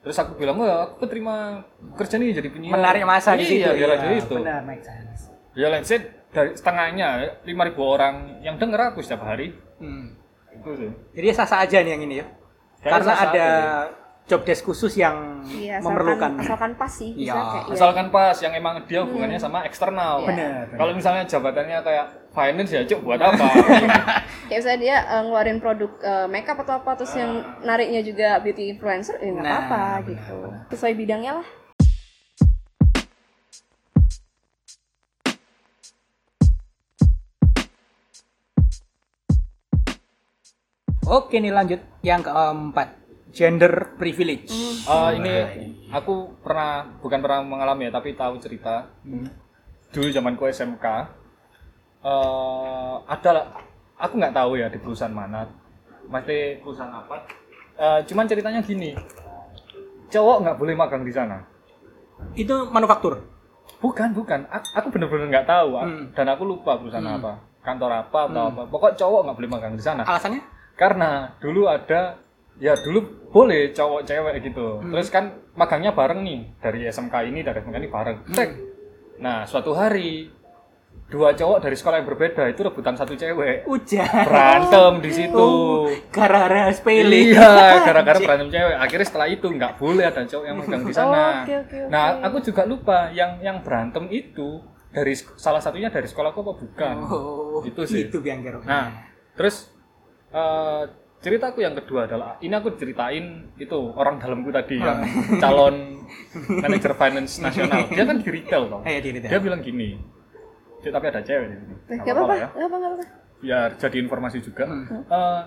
Terus 0.00 0.16
aku 0.16 0.32
bilang, 0.40 0.56
wah 0.56 0.88
aku 0.88 1.04
keterima 1.04 1.60
kerja 1.96 2.16
nih 2.16 2.32
jadi 2.32 2.48
penyiar. 2.48 2.72
Menarik 2.72 3.04
masa 3.04 3.36
di 3.36 3.44
situ. 3.44 3.68
Iya, 3.68 3.76
iya. 3.76 3.96
aja 4.00 4.06
itu. 4.16 4.34
Benar, 4.40 4.60
make 4.64 4.80
sense. 4.80 5.28
Ya 5.52 5.68
let's 5.68 5.92
say 5.92 6.00
dari 6.32 6.56
setengahnya 6.56 7.40
5 7.44 7.68
ribu 7.68 7.82
orang 7.84 8.40
yang 8.40 8.56
denger 8.56 8.96
aku 8.96 9.04
setiap 9.04 9.28
hari. 9.28 9.52
Hmm. 9.76 10.16
Itu 10.56 10.70
sih. 10.76 10.90
Jadi 11.20 11.26
sah-sah 11.36 11.68
aja 11.68 11.84
nih 11.84 11.92
yang 11.92 12.02
ini 12.08 12.16
ya. 12.24 12.26
Kayaknya 12.80 12.92
Karena 12.96 13.12
ada 13.12 13.28
aja 13.28 13.46
job 14.30 14.40
desk 14.46 14.62
khusus 14.62 14.94
yang 14.94 15.42
Iya, 15.50 15.82
asalkan, 15.82 15.90
memerlukan. 15.90 16.30
asalkan 16.38 16.72
pas 16.78 16.92
sih. 16.92 17.10
Iya, 17.18 17.34
Bisa 17.34 17.40
kayak, 17.42 17.64
iya. 17.66 17.74
Asalkan 17.74 18.06
pas 18.14 18.36
yang 18.38 18.52
emang 18.54 18.74
dia 18.86 19.00
hubungannya 19.02 19.40
sama 19.42 19.66
eksternal. 19.66 20.22
Iya. 20.22 20.28
Benar. 20.30 20.64
Kalau 20.78 20.92
misalnya 20.94 21.24
jabatannya 21.26 21.78
kayak 21.82 22.06
finance 22.30 22.70
ya 22.70 22.82
cuk 22.84 23.00
buat 23.02 23.18
apa? 23.18 23.44
Kayak 24.48 24.58
misalnya 24.60 24.80
dia 24.80 24.96
eh, 25.04 25.22
ngeluarin 25.22 25.58
produk 25.58 25.90
eh, 26.00 26.26
makeup 26.26 26.58
atau 26.58 26.74
apa 26.76 26.90
terus 26.94 27.14
yang 27.14 27.32
nariknya 27.62 28.02
juga 28.02 28.38
beauty 28.38 28.68
influencer, 28.68 29.18
ya 29.18 29.30
nggak 29.30 29.44
Nah, 29.44 29.52
apa-apa 29.56 29.78
benar, 29.78 30.08
gitu. 30.08 30.34
benar. 30.40 30.60
Sesuai 30.70 30.92
bidangnya 30.94 31.32
lah. 31.38 31.48
Oke 41.10 41.42
nih 41.42 41.50
lanjut 41.50 41.80
yang 42.06 42.22
keempat 42.22 42.94
gender 43.34 43.94
privilege. 43.98 44.50
Eh, 44.86 45.10
ini 45.18 45.34
aku 45.90 46.38
pernah 46.38 46.86
bukan 47.02 47.18
pernah 47.18 47.40
mengalami 47.42 47.88
ya 47.88 47.92
tapi 47.92 48.14
tahu 48.14 48.38
cerita 48.38 48.86
dulu 49.90 50.06
zamanku 50.06 50.46
SMK 50.46 50.86
eh 52.00 52.94
ada 53.06 53.30
aku 53.96 54.14
nggak 54.16 54.32
tahu 54.32 54.56
ya 54.56 54.66
di 54.66 54.78
perusahaan 54.78 55.12
mana. 55.12 55.44
Pasti 56.06 56.58
perusahaan 56.58 56.90
apa. 56.90 57.16
Eh, 57.76 58.00
cuman 58.04 58.26
ceritanya 58.26 58.60
gini. 58.60 58.92
Cowok 60.08 60.36
nggak 60.42 60.58
boleh 60.58 60.74
magang 60.74 61.02
di 61.02 61.12
sana. 61.12 61.38
Itu 62.34 62.68
manufaktur. 62.68 63.20
bukan 63.80 64.12
bukan. 64.12 64.44
Aku, 64.44 64.66
aku 64.76 64.86
bener-bener 64.92 65.30
nggak 65.30 65.48
tahu 65.48 65.72
Hmm. 65.72 66.12
dan 66.12 66.26
aku 66.28 66.44
lupa 66.44 66.76
perusahaan 66.76 67.06
apa. 67.06 67.38
Kantor 67.62 68.04
apa 68.04 68.28
atau 68.28 68.42
apa. 68.50 68.62
Pokok 68.66 68.92
cowok 68.92 69.20
nggak 69.24 69.36
boleh 69.36 69.50
magang 69.50 69.74
di 69.74 69.80
sana. 69.80 70.04
Alasannya? 70.04 70.42
karena 70.76 71.28
dulu 71.36 71.68
ada 71.68 72.16
ya 72.56 72.72
dulu 72.74 73.04
boleh 73.28 73.68
cowok 73.70 74.00
cewek 74.02 74.40
gitu. 74.42 74.80
Terus 74.82 75.08
kan 75.08 75.28
magangnya 75.54 75.92
bareng 75.92 76.20
nih. 76.20 76.40
Dari 76.56 76.80
SMK 76.84 77.14
ini 77.28 77.40
dari 77.40 77.60
SMK 77.60 77.76
ini 77.78 77.88
bareng. 77.88 78.18
Cek. 78.32 78.50
nah 79.20 79.44
suatu 79.44 79.76
hari 79.76 80.28
dua 81.10 81.34
cowok 81.34 81.58
dari 81.60 81.74
sekolah 81.74 81.96
yang 81.98 82.06
berbeda 82.06 82.42
itu 82.46 82.60
rebutan 82.62 82.94
satu 82.94 83.12
cewek 83.12 83.66
Ujar. 83.66 84.24
berantem 84.24 85.02
di 85.02 85.10
situ 85.10 85.34
Oh, 85.36 85.90
gara-gara 86.08 86.70
sepele. 86.70 87.34
iya 87.34 87.50
gara-gara 87.86 88.16
berantem 88.16 88.48
cewek 88.48 88.76
akhirnya 88.78 89.06
setelah 89.06 89.26
itu 89.26 89.46
nggak 89.50 89.72
boleh 89.74 90.06
ada 90.06 90.22
cowok 90.22 90.44
yang 90.46 90.56
magang 90.56 90.82
di 90.86 90.94
sana 90.94 91.10
Oh, 91.10 91.30
oke, 91.42 91.54
oke, 91.66 91.76
oke. 91.82 91.90
nah 91.90 92.04
aku 92.22 92.36
juga 92.40 92.62
lupa 92.62 93.10
yang 93.10 93.42
yang 93.42 93.58
berantem 93.60 94.06
itu 94.06 94.62
dari 94.90 95.14
salah 95.34 95.58
satunya 95.58 95.86
dari 95.86 96.06
sekolahku 96.06 96.38
apa 96.40 96.52
bukan 96.56 96.96
Oh, 97.06 97.62
Itu 97.62 97.82
sih. 97.86 98.06
Itu 98.06 98.22
kerok. 98.22 98.62
Nah, 98.66 99.06
terus 99.34 99.70
eh 100.30 100.82
ceritaku 101.20 101.60
yang 101.60 101.76
kedua 101.76 102.08
adalah 102.08 102.40
ini 102.40 102.50
aku 102.50 102.74
ceritain 102.74 103.52
itu 103.54 103.76
orang 103.92 104.16
dalamku 104.16 104.48
tadi 104.48 104.80
yang 104.80 105.04
calon 105.36 106.00
manajer 106.48 106.96
finance 106.96 107.38
nasional. 107.38 107.86
Dia 107.86 108.02
kan 108.02 108.18
di 108.18 108.30
retail 108.30 108.62
toh. 108.66 108.80
Eh, 108.82 108.98
di 108.98 109.10
retail. 109.12 109.30
Dia 109.30 109.40
bilang 109.40 109.60
gini. 109.60 110.00
"Cik, 110.80 110.90
tapi 110.90 111.06
ada 111.08 111.20
cewek 111.20 111.46
di 111.46 111.56
sini. 111.56 111.74
Eh, 111.88 111.96
Gak 111.98 112.14
apa-apa, 112.14 112.34
ya. 112.34 112.48
gak 112.50 112.66
apa 112.66 112.76
nggak 112.76 112.92
apa. 112.92 113.04
Biar 113.40 113.68
jadi 113.76 113.96
informasi 113.98 114.38
juga. 114.40 114.64
Eh, 114.66 115.42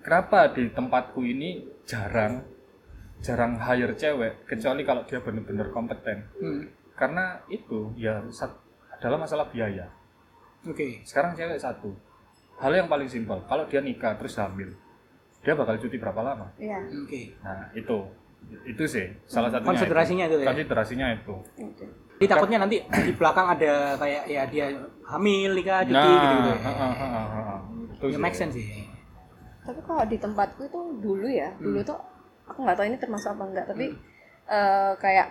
kenapa 0.00 0.52
di 0.52 0.68
tempatku 0.68 1.20
ini 1.20 1.50
jarang 1.84 2.44
jarang 3.18 3.58
hire 3.58 3.92
cewek 3.92 4.46
kecuali 4.46 4.82
kalau 4.82 5.02
dia 5.04 5.18
benar-benar 5.18 5.68
kompeten. 5.68 6.22
Hmm. 6.38 6.62
Karena 6.94 7.42
itu 7.48 7.92
ya 7.94 8.22
sat- 8.30 8.58
adalah 8.94 9.18
masalah 9.20 9.46
biaya. 9.48 9.90
Oke. 10.64 11.02
Sekarang 11.02 11.34
cewek 11.34 11.58
satu. 11.58 11.94
Hal 12.58 12.74
yang 12.74 12.90
paling 12.90 13.06
simpel, 13.06 13.38
kalau 13.46 13.62
dia 13.66 13.78
nikah 13.78 14.18
terus 14.18 14.34
hamil, 14.34 14.74
dia 15.40 15.54
bakal 15.54 15.78
cuti 15.78 15.94
berapa 15.94 16.18
lama? 16.18 16.50
Iya. 16.58 16.82
Oke. 16.98 17.30
Nah, 17.38 17.70
itu. 17.70 17.98
Itu 18.66 18.82
sih 18.86 19.06
salah 19.26 19.50
satunya. 19.50 19.70
Konsiderasinya 19.70 20.24
itu 20.26 20.36
ya? 20.42 20.46
Konsiderasinya 20.46 21.06
itu. 21.14 21.34
Oke. 21.58 21.86
Jadi 22.18 22.26
takutnya 22.28 22.58
nanti 22.58 22.76
di 22.82 23.12
belakang 23.14 23.46
ada 23.48 23.72
kayak 23.94 24.22
ya 24.26 24.42
dia 24.44 24.66
hamil 25.06 25.54
nikah 25.54 25.80
cuti 25.80 25.94
Nah, 25.94 26.02
gitu-gitu. 26.04 26.50
ya. 26.50 26.58
heeh, 26.60 26.92
heeh, 26.92 27.26
heeh. 27.30 27.58
Itu 27.88 28.04
Ya 28.04 28.10
sih. 28.10 28.20
make 28.20 28.34
sense 28.34 28.54
sih. 28.54 28.66
Tapi 29.62 29.80
kalau 29.80 30.02
di 30.02 30.16
tempatku 30.16 30.62
itu 30.64 30.80
dulu 30.98 31.26
ya, 31.26 31.48
Hmm. 31.52 31.62
dulu 31.62 31.78
tuh 31.84 31.98
aku 32.44 32.58
nggak 32.58 32.74
tahu 32.74 32.86
ini 32.86 32.96
termasuk 32.96 33.30
apa 33.30 33.44
enggak, 33.44 33.66
tapi 33.66 33.86
eh, 34.48 34.92
kayak 34.98 35.28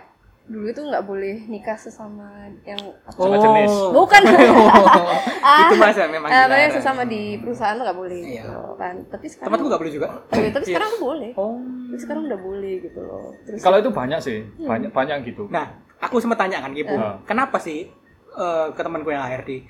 dulu 0.48 0.64
itu 0.66 0.80
nggak 0.80 1.04
boleh 1.04 1.44
nikah 1.44 1.76
sesama 1.76 2.24
yang 2.64 2.80
apa? 3.04 3.12
Sama 3.14 3.36
jenis. 3.36 3.72
bukan 3.92 4.22
ah, 5.44 5.60
itu 5.60 5.74
masa 5.76 6.08
memang 6.08 6.24
eh, 6.24 6.32
dilarang. 6.32 6.48
makanya 6.48 6.70
sesama 6.72 7.02
di 7.04 7.22
perusahaan 7.36 7.74
tuh 7.74 7.84
nggak 7.84 7.98
boleh 7.98 8.16
Iya. 8.16 8.32
gitu 8.40 8.56
kan. 8.74 8.94
Tapi 9.04 9.26
sekarang 9.28 9.48
Tempatku 9.52 9.66
nggak 9.68 9.80
boleh 9.82 9.92
juga. 9.92 10.08
Iya, 10.32 10.48
tapi 10.50 10.64
sekarang 10.64 10.88
tuh 10.88 11.00
boleh. 11.04 11.30
Oh. 11.34 11.60
Tapi 11.60 12.00
sekarang 12.00 12.22
udah 12.24 12.40
boleh 12.40 12.74
gitu 12.80 13.00
loh. 13.02 13.28
Terus 13.44 13.60
Kalau 13.60 13.76
itu 13.76 13.90
banyak 13.90 14.20
sih, 14.22 14.38
banyak 14.56 14.88
banyak 14.88 15.14
yang 15.14 15.24
gitu. 15.26 15.44
Nah, 15.48 15.66
aku 15.98 16.18
sempat 16.18 16.38
tanya 16.38 16.58
kan 16.60 16.72
Ibu, 16.72 16.94
Eh. 16.94 17.14
kenapa 17.24 17.58
sih 17.58 17.90
eh, 18.30 18.66
ke 18.70 18.80
temanku 18.80 19.10
yang 19.10 19.24
HRD? 19.24 19.66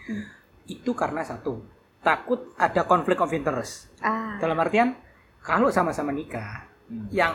Itu 0.69 0.93
karena 0.93 1.25
satu, 1.25 1.65
takut 1.99 2.53
ada 2.55 2.85
konflik 2.85 3.17
of 3.17 3.33
interest. 3.33 3.89
ah, 3.99 4.37
Dalam 4.37 4.57
artian 4.57 4.93
kalau 5.41 5.69
sama-sama 5.69 6.13
nikah, 6.13 6.69
Hmm. 6.85 7.09
yang 7.09 7.33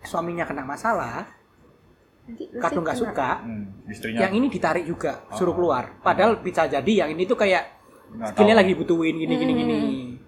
suaminya 0.00 0.44
kena 0.44 0.60
masalah, 0.60 1.24
kadung 2.58 2.84
nggak 2.84 2.96
suka, 2.98 3.40
Hmm, 3.40 3.84
istrinya 3.84 4.24
yang 4.24 4.32
ini 4.34 4.48
ditarik 4.48 4.84
juga, 4.84 5.24
suruh 5.30 5.52
Oh. 5.52 5.56
keluar. 5.56 6.00
Padahal 6.00 6.36
bisa 6.38 6.64
jadi 6.64 7.04
yang 7.04 7.12
ini 7.12 7.24
tuh 7.24 7.36
kayak 7.36 7.64
skillnya 8.30 8.56
lagi 8.56 8.72
butuhin 8.72 9.16
gini 9.16 9.34
gini 9.34 9.52
gini. 9.54 9.78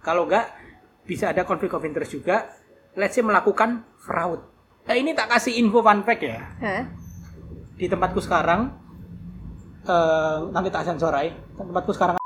Kalau 0.00 0.25
nggak 0.25 0.46
bisa 1.04 1.32
ada 1.32 1.44
konflik 1.44 1.73
of 1.73 1.85
interest 1.85 2.12
juga. 2.14 2.49
Let's 2.94 3.12
say 3.12 3.20
melakukan 3.20 3.85
fraud. 3.99 4.40
Nah, 4.85 4.94
ini 4.94 5.12
tak 5.12 5.28
kasih 5.30 5.56
info 5.56 5.80
fun 5.80 6.00
fact 6.00 6.23
ya. 6.23 6.40
Hah? 6.56 6.82
Di 7.76 7.87
tempatku 7.87 8.21
sekarang 8.25 8.73
eh 9.87 10.38
nanti 10.50 10.68
tak 10.73 10.88
sensorai. 10.88 11.30
Tempatku 11.54 11.92
sekarang 11.95 12.16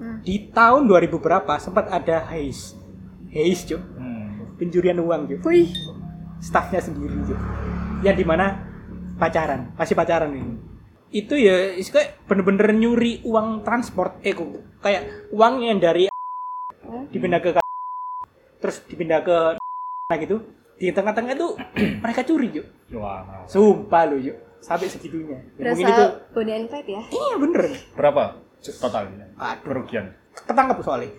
Hmm. 0.00 0.24
di 0.24 0.48
tahun 0.48 0.88
2000 0.88 1.20
berapa 1.20 1.60
sempat 1.60 1.92
ada 1.92 2.24
haze. 2.24 2.72
Haze, 3.28 3.68
Cuk. 3.68 3.82
Hmm. 4.00 4.56
Pencurian 4.56 4.96
uang. 4.96 5.28
Wih, 5.44 5.68
Staffnya 6.40 6.80
sendiri, 6.80 7.12
Cuk. 7.28 7.36
Yang 8.00 8.24
di 8.24 8.24
mana 8.24 8.64
pacaran, 9.20 9.76
masih 9.76 9.92
pacaran 9.92 10.32
ini. 10.32 10.56
Itu 11.12 11.36
ya 11.36 11.76
is 11.76 11.92
kayak 11.92 12.24
bener-bener 12.24 12.72
nyuri 12.72 13.20
uang 13.28 13.60
transport, 13.60 14.24
eh 14.24 14.32
kok 14.32 14.48
kayak 14.80 15.28
uang 15.36 15.68
yang 15.68 15.76
dari 15.76 16.08
dipindah 17.12 17.44
ke 17.44 17.60
terus 18.56 18.80
dipindah 18.88 19.20
ke 19.20 19.36
gitu. 20.16 20.40
Di 20.80 20.96
tengah-tengah 20.96 21.36
itu 21.36 21.48
mereka 22.02 22.24
curi. 22.24 22.48
Wah. 22.96 23.44
Sumpah 23.44 24.08
lu, 24.08 24.16
Cuk. 24.24 24.36
Sampai 24.60 24.86
segitunya. 24.86 25.40
Ya, 25.56 25.72
mungkin 25.72 25.88
itu 25.88 26.04
body 26.36 26.52
and 26.52 26.66
fat 26.68 26.84
ya? 26.84 27.02
iya 27.08 27.34
bener. 27.40 27.62
Berapa 27.96 28.22
totalnya? 28.60 29.26
Aduh. 29.40 29.64
Kerugian. 29.64 30.12
Ketangkap 30.36 30.76
soalnya. 30.84 31.10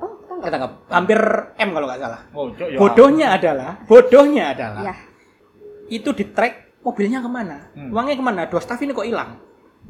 Oh, 0.00 0.08
kita 0.16 0.32
nggak. 0.32 0.44
Ketangkap. 0.48 0.72
Hampir 0.88 1.20
M 1.60 1.68
kalau 1.76 1.86
nggak 1.86 2.00
salah. 2.00 2.20
Oh, 2.32 2.46
Cuk, 2.50 2.68
ya. 2.72 2.78
Bodohnya 2.80 3.26
adalah, 3.36 3.70
bodohnya 3.84 4.44
adalah 4.56 4.82
Ya. 4.82 4.94
itu 5.88 6.10
di 6.12 6.24
track 6.32 6.80
mobilnya 6.80 7.20
ke 7.20 7.28
mana, 7.28 7.68
Hmm. 7.76 7.92
uangnya 7.92 8.16
ke 8.16 8.24
mana, 8.24 8.40
dua 8.48 8.60
staff 8.60 8.80
ini 8.80 8.96
kok 8.96 9.04
hilang. 9.04 9.36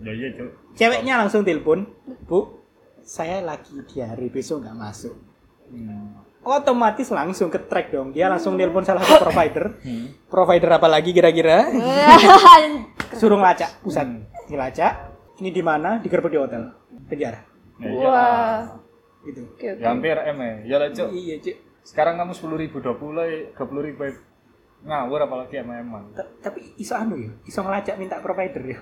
Ya 0.02 0.10
iya, 0.10 0.28
Cuk. 0.34 0.50
Ceweknya 0.74 1.14
langsung 1.22 1.46
telepon, 1.46 1.86
bu, 2.26 2.58
saya 3.02 3.40
lagi 3.40 3.78
diare 3.86 4.26
besok 4.26 4.66
nggak 4.66 4.74
masuk. 4.76 5.14
Hmm. 5.70 6.27
Otomatis 6.48 7.08
langsung 7.08 7.48
ke 7.48 7.60
track 7.60 7.92
dong, 7.92 8.08
dia 8.08 8.24
langsung 8.24 8.56
telepon 8.56 8.80
salah 8.80 9.04
satu 9.04 9.20
provider. 9.22 9.76
Hmm. 9.78 10.16
Provider 10.24 10.70
apa 10.72 10.88
lagi 10.88 11.12
kira-kira? 11.12 11.68
Suruh 13.20 13.36
ngelacak, 13.36 13.80
pusat, 13.80 14.06
Hmm. 14.06 14.24
ngelacak. 14.48 14.92
Ini 15.38 15.50
di 15.50 15.60
mana? 15.60 16.00
Digerebek 16.00 16.32
di 16.32 16.38
hotel, 16.38 16.62
penjara. 17.04 17.44
Iya. 17.76 18.00
Wah. 18.00 18.60
Gitu. 19.20 19.44
Oke, 19.46 19.66
oke. 19.70 19.78
Ya 19.78 19.86
hampir 19.86 20.16
M 20.16 20.38
ya. 20.38 20.54
Ya 20.64 20.76
lah, 20.78 20.88
Cuk. 20.88 21.12
Iya, 21.12 21.36
Cik. 21.38 21.56
Sekarang 21.84 22.16
kamu 22.16 22.32
sepuluh 22.32 22.56
ribu, 22.56 22.80
dua 22.80 22.96
puluh, 22.96 23.22
dua 23.48 23.66
puluh 23.66 23.84
ribu 23.84 24.02
ngawur 24.78 25.20
apalagi 25.20 25.58
emang 25.58 25.78
emang. 25.78 26.04
Ta- 26.12 26.32
Tapi 26.40 26.74
iso 26.76 26.94
anu 26.94 27.18
ya, 27.18 27.30
iso 27.44 27.60
ngelacak 27.60 27.94
minta 27.94 28.18
provider 28.18 28.62
ya. 28.64 28.78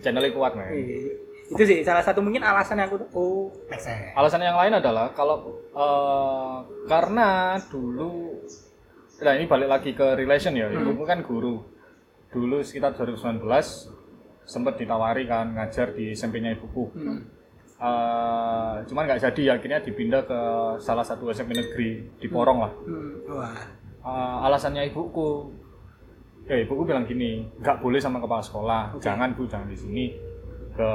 Channelnya 0.00 0.32
kuat 0.32 0.52
men. 0.52 0.68
Iya. 0.68 1.12
Itu 1.52 1.62
sih 1.68 1.84
salah 1.84 2.00
satu 2.00 2.24
mungkin 2.24 2.40
alasan 2.40 2.80
yang 2.80 2.88
aku 2.88 3.04
tuh, 3.04 3.08
oh, 3.12 3.44
make 3.68 3.78
sense. 3.78 4.16
Alasan 4.16 4.40
yang 4.40 4.56
lain 4.56 4.72
adalah 4.80 5.12
kalau 5.12 5.60
eh, 5.68 6.56
karena 6.88 7.60
dulu, 7.68 8.40
nah 9.20 9.32
ini 9.36 9.44
balik 9.44 9.68
lagi 9.68 9.90
ke 9.92 10.16
relation 10.16 10.56
ya, 10.56 10.72
ibumu 10.72 11.04
kan 11.04 11.20
guru. 11.20 11.60
Dulu 12.32 12.64
sekitar 12.64 12.96
2019 12.96 13.44
sempat 14.48 14.74
ditawari 14.80 15.28
kan 15.28 15.52
ngajar 15.52 15.92
di 15.92 16.16
SMP-nya 16.16 16.56
ibuku. 16.56 16.88
Hmm. 16.96 17.20
Eh, 17.82 18.74
cuman 18.88 19.02
nggak 19.04 19.20
jadi, 19.28 19.60
akhirnya 19.60 19.84
dipindah 19.84 20.24
ke 20.24 20.40
salah 20.80 21.04
satu 21.04 21.28
SMP 21.28 21.52
negeri 21.52 22.08
di 22.16 22.26
Porong 22.32 22.58
lah. 22.64 22.72
Hmm. 22.88 23.12
Wah. 23.28 23.60
Eh, 24.02 24.36
alasannya 24.48 24.88
ibuku, 24.88 25.52
ya 26.48 26.56
ibuku 26.64 26.82
bilang 26.88 27.04
gini, 27.04 27.44
nggak 27.60 27.84
boleh 27.84 28.00
sama 28.00 28.18
kepala 28.18 28.42
sekolah, 28.42 28.82
jangan 28.98 29.36
bu, 29.36 29.46
jangan 29.46 29.70
di 29.70 29.78
sini, 29.78 30.04
ke 30.72 30.90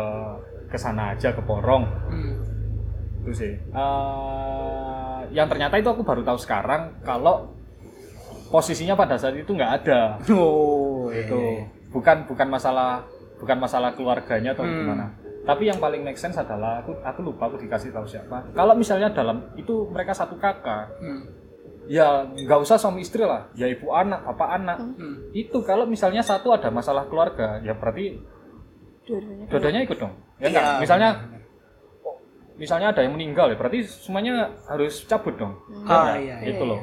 ke 0.68 0.78
sana 0.78 1.12
aja 1.12 1.32
ke 1.32 1.42
Porong 1.42 1.84
Hmm. 2.08 2.34
itu 3.22 3.32
sih 3.36 3.54
Eh, 3.72 5.20
yang 5.32 5.48
ternyata 5.48 5.76
itu 5.76 5.88
aku 5.88 6.02
baru 6.02 6.22
tahu 6.22 6.38
sekarang 6.38 7.02
kalau 7.02 7.52
posisinya 8.48 8.96
pada 8.96 9.16
saat 9.16 9.36
itu 9.36 9.50
nggak 9.50 9.74
ada 9.84 10.16
Oh, 10.32 11.08
itu 11.10 11.36
iya. 11.36 11.68
bukan 11.90 12.24
bukan 12.26 12.48
masalah 12.48 13.04
bukan 13.38 13.58
masalah 13.58 13.92
keluarganya 13.94 14.52
atau 14.52 14.64
Hmm. 14.64 14.78
gimana 14.78 15.06
tapi 15.44 15.64
yang 15.64 15.80
paling 15.80 16.04
make 16.04 16.20
sense 16.20 16.36
adalah 16.36 16.82
aku 16.82 16.92
aku 17.00 17.20
lupa 17.24 17.48
aku 17.48 17.56
dikasih 17.58 17.90
tahu 17.90 18.04
siapa 18.04 18.52
kalau 18.52 18.76
misalnya 18.76 19.08
dalam 19.10 19.48
itu 19.56 19.88
mereka 19.88 20.12
satu 20.12 20.36
kakak 20.36 20.92
Hmm. 21.00 21.24
ya 21.88 22.28
nggak 22.28 22.60
usah 22.60 22.76
suami 22.76 23.00
istri 23.00 23.24
lah 23.24 23.48
ya 23.54 23.64
ibu 23.66 23.88
anak 23.90 24.20
apa 24.26 24.46
anak 24.54 24.78
Hmm. 24.94 25.32
itu 25.32 25.60
kalau 25.62 25.84
misalnya 25.86 26.20
satu 26.20 26.52
ada 26.52 26.68
masalah 26.68 27.06
keluarga 27.06 27.60
ya 27.62 27.72
berarti 27.74 28.20
Dua-duanya. 29.08 29.46
dua-duanya 29.48 29.82
ikut 29.82 29.98
dong. 29.98 30.14
Ya 30.38 30.48
Iya, 30.48 30.50
nggak? 30.52 30.76
misalnya 30.84 31.10
misalnya 32.58 32.88
ada 32.90 33.02
yang 33.06 33.14
meninggal 33.14 33.48
ya 33.48 33.56
berarti 33.56 33.86
semuanya 33.86 34.50
harus 34.66 35.06
cabut 35.06 35.38
dong. 35.38 35.54
Ah, 35.86 36.18
Ya, 36.18 36.36
iya, 36.42 36.54
itu 36.54 36.60
iya, 36.60 36.70
loh. 36.74 36.82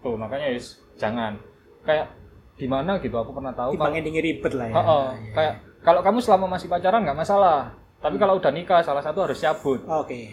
tuh 0.00 0.16
makanya 0.16 0.48
is 0.50 0.80
jangan. 0.96 1.36
Kayak 1.84 2.08
di 2.56 2.66
mana 2.66 2.96
gitu? 2.98 3.14
Aku 3.14 3.32
pernah 3.32 3.52
tahu 3.52 3.76
kalau 3.76 3.92
endingnya 3.92 4.20
ribet 4.20 4.52
lah 4.52 4.66
ya. 4.68 4.74
Heeh, 4.74 5.06
kayak 5.32 5.54
kalau 5.80 6.00
kamu 6.00 6.18
selama 6.20 6.46
masih 6.50 6.68
pacaran 6.68 7.04
nggak 7.04 7.16
masalah. 7.16 7.76
Tapi 8.00 8.16
kalau 8.16 8.40
udah 8.40 8.48
nikah 8.48 8.80
salah 8.80 9.04
satu 9.04 9.28
harus 9.28 9.36
cabut. 9.36 9.80
Oke. 9.86 10.32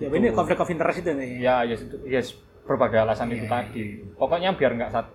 Ya 0.00 0.08
ini 0.08 0.32
konflik 0.32 0.56
of 0.56 0.68
interest 0.68 1.04
itu 1.04 1.12
nih. 1.12 1.44
ya 1.44 1.60
yes 1.62 1.84
itu 1.84 1.96
yes 2.08 2.32
berbagai 2.64 3.04
alasan 3.04 3.28
Iya, 3.28 3.36
itu 3.36 3.46
tadi. 3.46 3.84
Pokoknya 4.16 4.56
biar 4.56 4.72
nggak 4.74 4.90
satu 4.90 5.12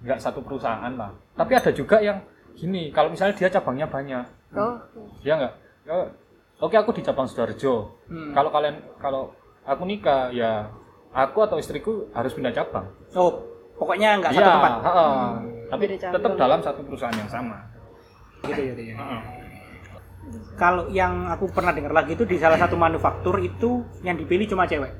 nggak 0.00 0.20
satu 0.20 0.40
perusahaan 0.44 0.92
lah. 0.92 1.08
Tapi 1.32 1.52
ada 1.56 1.72
juga 1.72 2.04
yang 2.04 2.20
gini 2.52 2.92
kalau 2.92 3.08
misalnya 3.08 3.32
dia 3.32 3.48
cabangnya 3.48 3.88
banyak 3.88 4.24
Oh, 4.52 4.74
ya 5.20 5.34
nggak 5.36 5.52
Ya, 5.82 5.94
oke 6.58 6.74
aku 6.74 6.90
di 6.92 7.00
cabang 7.00 7.24
sidoarjo 7.24 7.94
Hmm. 8.06 8.30
kalau 8.30 8.50
kalian 8.50 8.76
kalau 8.96 9.30
aku 9.62 9.82
nikah 9.84 10.28
ya 10.30 10.66
aku 11.08 11.40
atau 11.40 11.56
istriku 11.56 12.10
harus 12.10 12.30
pindah 12.30 12.50
cabang 12.50 12.86
Oh, 13.12 13.42
pokoknya 13.74 14.18
nggak 14.18 14.30
Iya, 14.30 14.38
satu 14.38 14.50
tempat. 14.52 14.72
heeh. 14.82 15.14
tapi 15.68 15.82
Beda 15.84 15.96
cabang. 16.00 16.14
tetap 16.16 16.32
dalam 16.36 16.60
satu 16.60 16.80
perusahaan 16.82 17.14
yang 17.14 17.26
sama 17.26 17.58
Gitu 18.42 18.60
ya. 18.60 18.74
ya. 18.74 18.94
Heeh. 18.96 19.20
Kalau 20.54 20.84
yang 20.88 21.26
aku 21.28 21.48
pernah 21.48 21.70
dengar 21.70 21.90
lagi 21.92 22.12
itu 22.12 22.22
di 22.22 22.36
salah 22.36 22.56
satu 22.56 22.74
manufaktur 22.74 23.38
itu 23.38 23.82
yang 24.00 24.14
dipilih 24.14 24.46
cuma 24.46 24.64
cewek. 24.64 24.90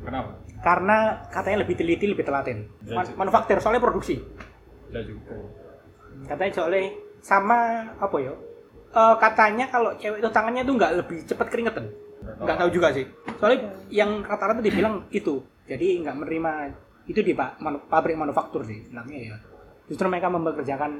kenapa 0.00 0.32
Karena 0.60 0.96
katanya 1.26 1.64
lebih 1.64 1.72
teliti, 1.74 2.04
lebih 2.04 2.20
telaten. 2.22 2.68
Ya, 2.82 2.92
Man- 2.94 3.06
sih. 3.06 3.14
manufaktur 3.14 3.56
soalnya 3.58 3.80
produksi. 3.80 4.20
ya 4.88 5.00
juga 5.00 5.32
Katanya 6.26 6.52
soalnya 6.52 6.84
sama 7.20 7.58
apa 7.94 8.16
ya? 8.18 8.34
Eh, 8.90 9.14
katanya 9.16 9.66
kalau 9.66 9.94
cewek 9.94 10.18
itu 10.18 10.28
tangannya 10.28 10.62
tuh 10.62 10.74
nggak 10.74 10.92
lebih 10.98 11.18
cepat 11.22 11.46
keringetan. 11.46 11.86
Nggak 12.20 12.58
tahu 12.58 12.68
juga 12.70 12.90
sih. 12.90 13.06
Soalnya 13.38 13.60
yang 13.88 14.20
rata-rata 14.20 14.58
dibilang 14.58 15.06
itu. 15.10 15.40
Jadi 15.64 16.02
nggak 16.02 16.16
menerima 16.16 16.52
itu 17.06 17.20
di 17.20 17.32
pak 17.32 17.58
manu- 17.58 17.86
pabrik 17.86 18.14
manufaktur 18.14 18.62
sih 18.62 18.86
bilangnya 18.86 19.18
ya. 19.30 19.36
Justru 19.86 20.06
mereka 20.06 20.28
mempekerjakan 20.28 20.92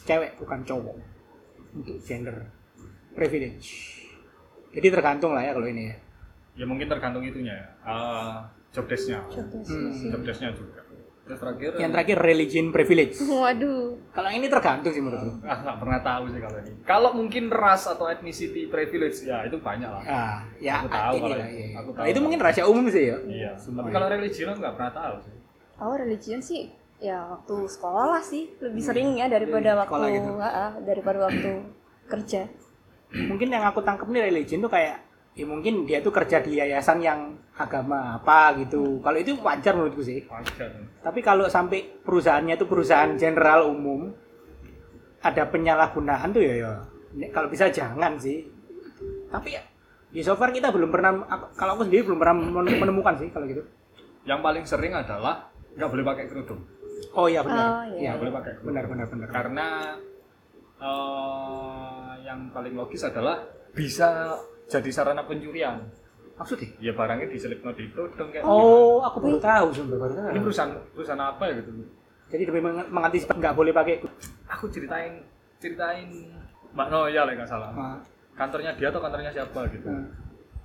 cewek 0.00 0.38
bukan 0.38 0.60
cowok 0.64 0.96
untuk 1.74 1.96
gender 2.00 2.48
privilege. 3.12 3.98
Jadi 4.70 4.86
tergantung 4.88 5.34
lah 5.34 5.42
ya 5.42 5.52
kalau 5.52 5.66
ini 5.66 5.90
ya. 5.90 5.96
ya 6.56 6.64
mungkin 6.66 6.86
tergantung 6.86 7.22
itunya 7.22 7.54
ya 7.54 7.66
Eh, 7.82 8.36
job 8.70 8.86
desk-nya 8.86 9.22
contoh 9.26 9.62
Hmm. 9.64 10.10
job 10.10 10.22
desk-nya 10.22 10.50
juga 10.52 10.82
terus 11.30 11.38
terakhir 11.38 11.70
Yang 11.76 11.90
terakhir 11.94 12.16
religion 12.20 12.64
privilege. 12.68 13.14
Waduh. 13.22 13.94
Kalau 14.10 14.26
yang 14.26 14.38
ini 14.38 14.48
tergantung 14.48 14.90
sih 14.90 14.98
menurutku. 14.98 15.38
ah 15.42 15.58
nggak 15.60 15.78
pernah 15.78 16.00
tahu 16.00 16.22
sih 16.26 16.40
kalau 16.40 16.58
ini 16.58 16.72
kalau 16.82 17.10
mungkin 17.12 17.44
ras 17.48 17.86
atau 17.86 18.04
ethnicity 18.04 18.66
privilege 18.66 19.22
ya 19.22 19.46
itu 19.46 19.56
banyak 19.56 19.86
lah 19.86 20.02
Ah, 20.02 20.36
ya 20.58 20.82
Aku 20.82 20.90
tahu 20.90 21.12
ini 21.12 21.22
kalau 21.22 21.30
lah, 21.32 21.46
itu. 21.46 21.54
iya. 21.56 21.66
Aku 21.76 21.88
Nah, 21.88 21.96
tahu. 21.96 22.10
itu 22.10 22.18
mungkin 22.20 22.38
rahasia 22.40 22.64
umum 22.66 22.84
sih 22.86 23.04
ya. 23.06 23.16
iya 23.24 23.50
Semua 23.54 23.80
tapi 23.80 23.88
ya. 23.88 23.94
kalau 23.94 24.06
religion 24.10 24.46
aku 24.48 24.58
nggak 24.58 24.74
pernah 24.74 24.92
tahu 24.92 25.14
sih 25.22 25.34
Oh, 25.78 25.94
religion 25.94 26.40
sih 26.40 26.60
ya 26.98 27.16
waktu 27.24 27.56
sekolah 27.64 28.20
sih 28.20 28.42
lebih 28.58 28.82
sering 28.82 29.08
ya 29.14 29.26
daripada 29.26 29.70
Di 29.70 29.80
sekolah 29.80 29.86
waktu 30.02 30.18
gitu. 30.18 30.30
ah, 30.36 30.72
daripada 30.78 31.18
waktu 31.22 31.50
kerja. 32.06 32.42
mungkin 33.10 33.48
yang 33.48 33.64
aku 33.64 33.80
tangkep 33.80 34.06
nih 34.06 34.22
religion 34.24 34.60
tuh 34.60 34.68
kayak 34.68 35.00
ya 35.30 35.46
mungkin 35.46 35.86
dia 35.86 36.02
tuh 36.02 36.10
kerja 36.10 36.42
di 36.42 36.58
yayasan 36.58 36.98
yang 37.00 37.20
agama 37.54 38.18
apa 38.18 38.56
gitu. 38.58 38.98
Kalau 39.00 39.18
itu 39.20 39.36
wajar 39.40 39.72
menurutku 39.76 40.02
sih. 40.02 40.24
Wajar. 40.26 40.70
Tapi 41.00 41.20
kalau 41.22 41.46
sampai 41.46 42.02
perusahaannya 42.02 42.56
itu 42.58 42.66
perusahaan 42.66 43.12
general 43.14 43.70
umum 43.70 44.10
ada 45.20 45.44
penyalahgunaan 45.46 46.32
tuh 46.32 46.42
ya 46.42 46.54
ya. 46.64 46.72
Kalau 47.30 47.48
bisa 47.52 47.68
jangan 47.70 48.16
sih. 48.16 48.48
Tapi 49.30 49.48
ya 49.54 49.62
di 50.10 50.26
so 50.26 50.34
far 50.34 50.50
kita 50.50 50.74
belum 50.74 50.90
pernah 50.90 51.22
kalau 51.54 51.78
aku 51.78 51.86
sendiri 51.86 52.02
belum 52.02 52.18
pernah 52.18 52.34
men- 52.34 52.78
menemukan 52.82 53.14
sih 53.20 53.30
kalau 53.30 53.46
gitu. 53.46 53.62
Yang 54.26 54.40
paling 54.42 54.64
sering 54.66 54.92
adalah 54.96 55.46
nggak 55.78 55.88
boleh 55.88 56.04
pakai 56.04 56.24
kerudung. 56.26 56.60
Oh 57.14 57.30
iya 57.30 57.40
benar. 57.46 57.64
Oh, 57.64 57.82
iya. 57.94 58.12
Nggak 58.12 58.18
boleh 58.18 58.32
pakai 58.34 58.50
kerudung. 58.58 58.68
Benar 58.74 58.84
benar 58.90 59.06
benar. 59.06 59.28
Karena 59.30 59.66
eh, 60.80 62.10
yang 62.26 62.50
paling 62.50 62.74
logis 62.74 63.06
adalah 63.06 63.38
bisa 63.70 64.34
jadi 64.70 64.90
sarana 64.90 65.26
pencurian. 65.26 65.82
Maksudnya? 66.38 66.70
Ya 66.80 66.94
barangnya 66.94 67.28
diselipno 67.28 67.74
di 67.74 67.90
kerudung 67.90 68.30
kayak 68.30 68.46
oh 68.46 69.02
aku 69.02 69.20
baru 69.20 69.36
tahu 69.36 69.66
sumpah 69.74 69.98
baru 69.98 70.14
tahu. 70.14 70.28
Ini 70.30 70.40
perusahaan 70.40 70.72
perusahaan 70.94 71.20
apa 71.20 71.42
ya 71.44 71.54
gitu? 71.58 71.70
Jadi 72.30 72.42
lebih 72.46 72.62
meng- 72.62 72.88
mengantisipasi 72.88 73.36
nggak 73.36 73.52
boleh 73.52 73.74
pakai 73.74 74.00
aku 74.46 74.70
ceritain 74.70 75.20
ceritain 75.58 76.08
Mbak 76.70 76.86
Noya 76.88 77.26
lah 77.26 77.34
nggak 77.34 77.50
salah. 77.50 77.70
Ah, 77.74 77.98
kantornya 78.32 78.72
dia 78.72 78.88
atau 78.88 79.02
kantornya 79.02 79.28
siapa 79.28 79.60
gitu. 79.68 79.84
Ah. 79.84 80.06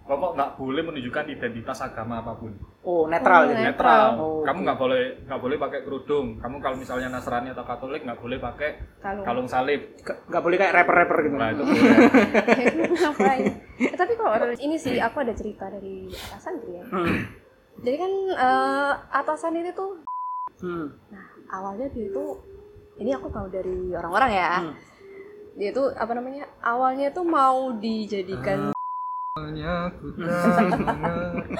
Pokok 0.05 0.31
nggak 0.33 0.51
boleh 0.55 0.81
menunjukkan 0.83 1.25
identitas 1.27 1.81
agama 1.81 2.21
apa 2.21 2.37
pun 2.37 2.53
oh 2.81 3.05
netral 3.05 3.41
Oh, 3.41 3.49
jadi 3.49 3.63
netral 3.65 4.05
Oh, 4.15 4.45
kamu 4.45 4.59
nggak 4.61 4.77
boleh 4.77 5.01
nggak 5.25 5.41
boleh 5.41 5.57
pakai 5.57 5.79
kerudung 5.81 6.37
kamu 6.37 6.55
kalau 6.59 6.77
misalnya 6.77 7.09
Nasrani 7.09 7.49
atau 7.49 7.65
Katolik 7.65 8.05
nggak 8.05 8.19
boleh 8.19 8.37
pakai 8.37 8.69
Kalung. 9.01 9.25
kalung 9.25 9.47
salib 9.47 9.81
nggak 10.03 10.39
boleh 10.39 10.55
kayak 10.55 10.73
rapper-rapper 10.75 11.17
gitu 11.21 11.35
nah 11.35 11.49
itu 11.49 11.63
boleh? 11.65 11.81
Eh, 13.75 13.91
tapi 13.91 14.13
kalau 14.13 14.31
ini 14.55 14.77
sih 14.77 14.95
aku 14.97 15.19
ada 15.19 15.33
cerita 15.33 15.67
dari 15.67 16.07
atasan 16.07 16.55
gitu 16.57 16.71
ya. 16.71 16.83
hmm. 16.85 17.17
Jadi 17.81 17.97
kan 17.97 18.11
eh, 18.31 18.91
atasan 19.11 19.53
ini 19.53 19.71
tuh 19.71 19.99
Hmm. 20.55 20.87
nah 21.09 21.25
awalnya 21.51 21.89
dia 21.89 22.07
itu 22.07 22.23
ini 22.95 23.11
aku 23.11 23.27
tahu 23.27 23.49
dari 23.49 23.91
orang-orang 23.91 24.31
ya. 24.31 24.51
Hmm. 24.61 24.71
Dia 25.53 25.71
tuh 25.71 25.91
apa 25.91 26.11
namanya? 26.11 26.47
Awalnya 26.61 27.11
tuh 27.11 27.23
mau 27.23 27.75
dijadikan 27.75 28.71
Hanya 29.45 29.91
ku 29.99 30.15
tak 30.15 30.63
mengerti. 30.79 31.59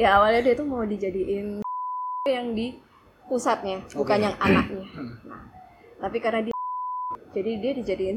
ya 0.00 0.16
awalnya 0.16 0.40
dia 0.40 0.56
tuh 0.56 0.64
mau 0.64 0.80
dijadiin 0.80 1.60
yang 2.26 2.56
di 2.56 2.72
pusatnya, 3.28 3.84
bukan 3.92 4.16
Oke. 4.16 4.24
yang 4.24 4.36
anaknya. 4.40 4.84
Hmm. 4.96 5.12
Nah, 5.28 5.44
tapi 6.00 6.16
karena 6.18 6.40
dia 6.40 6.56
jadi 7.36 7.50
dia 7.60 7.72
dijadiin 7.76 8.16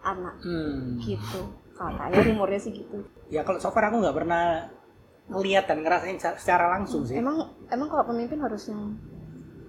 anak 0.00 0.34
Hmm. 0.40 0.96
gitu. 0.96 1.44
Katanya 1.76 2.24
rumornya 2.24 2.56
sih 2.56 2.72
gitu. 2.72 3.04
Ya 3.28 3.44
kalau 3.44 3.60
so 3.60 3.68
far 3.68 3.84
aku 3.84 4.00
nggak 4.00 4.16
pernah 4.16 4.72
ngeliat 5.28 5.68
dan 5.68 5.84
ngerasain 5.84 6.16
sa- 6.16 6.40
secara 6.40 6.72
langsung 6.72 7.04
sih. 7.04 7.20
Emang 7.20 7.36
emang 7.68 7.92
kalau 7.92 8.08
pemimpin 8.08 8.40
harus 8.40 8.64
yang 8.64 8.96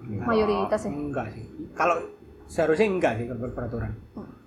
Enggak. 0.01 0.23
mayoritas 0.23 0.81
ya? 0.81 0.89
Enggak 0.89 1.27
sih. 1.35 1.43
Kalau 1.75 1.99
seharusnya 2.47 2.87
enggak 2.87 3.19
sih 3.19 3.27
kalau 3.27 3.51
peraturan. 3.51 3.91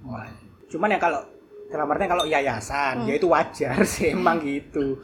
Enggak. 0.00 0.32
Cuman 0.72 0.88
ya 0.88 0.98
kalau 0.98 1.20
dalam 1.74 1.86
artian 1.86 2.06
kalau 2.08 2.24
yayasan, 2.24 3.02
ya 3.04 3.14
itu 3.14 3.26
wajar 3.26 3.82
sih 3.92 4.10
emang 4.10 4.38
gitu. 4.40 5.02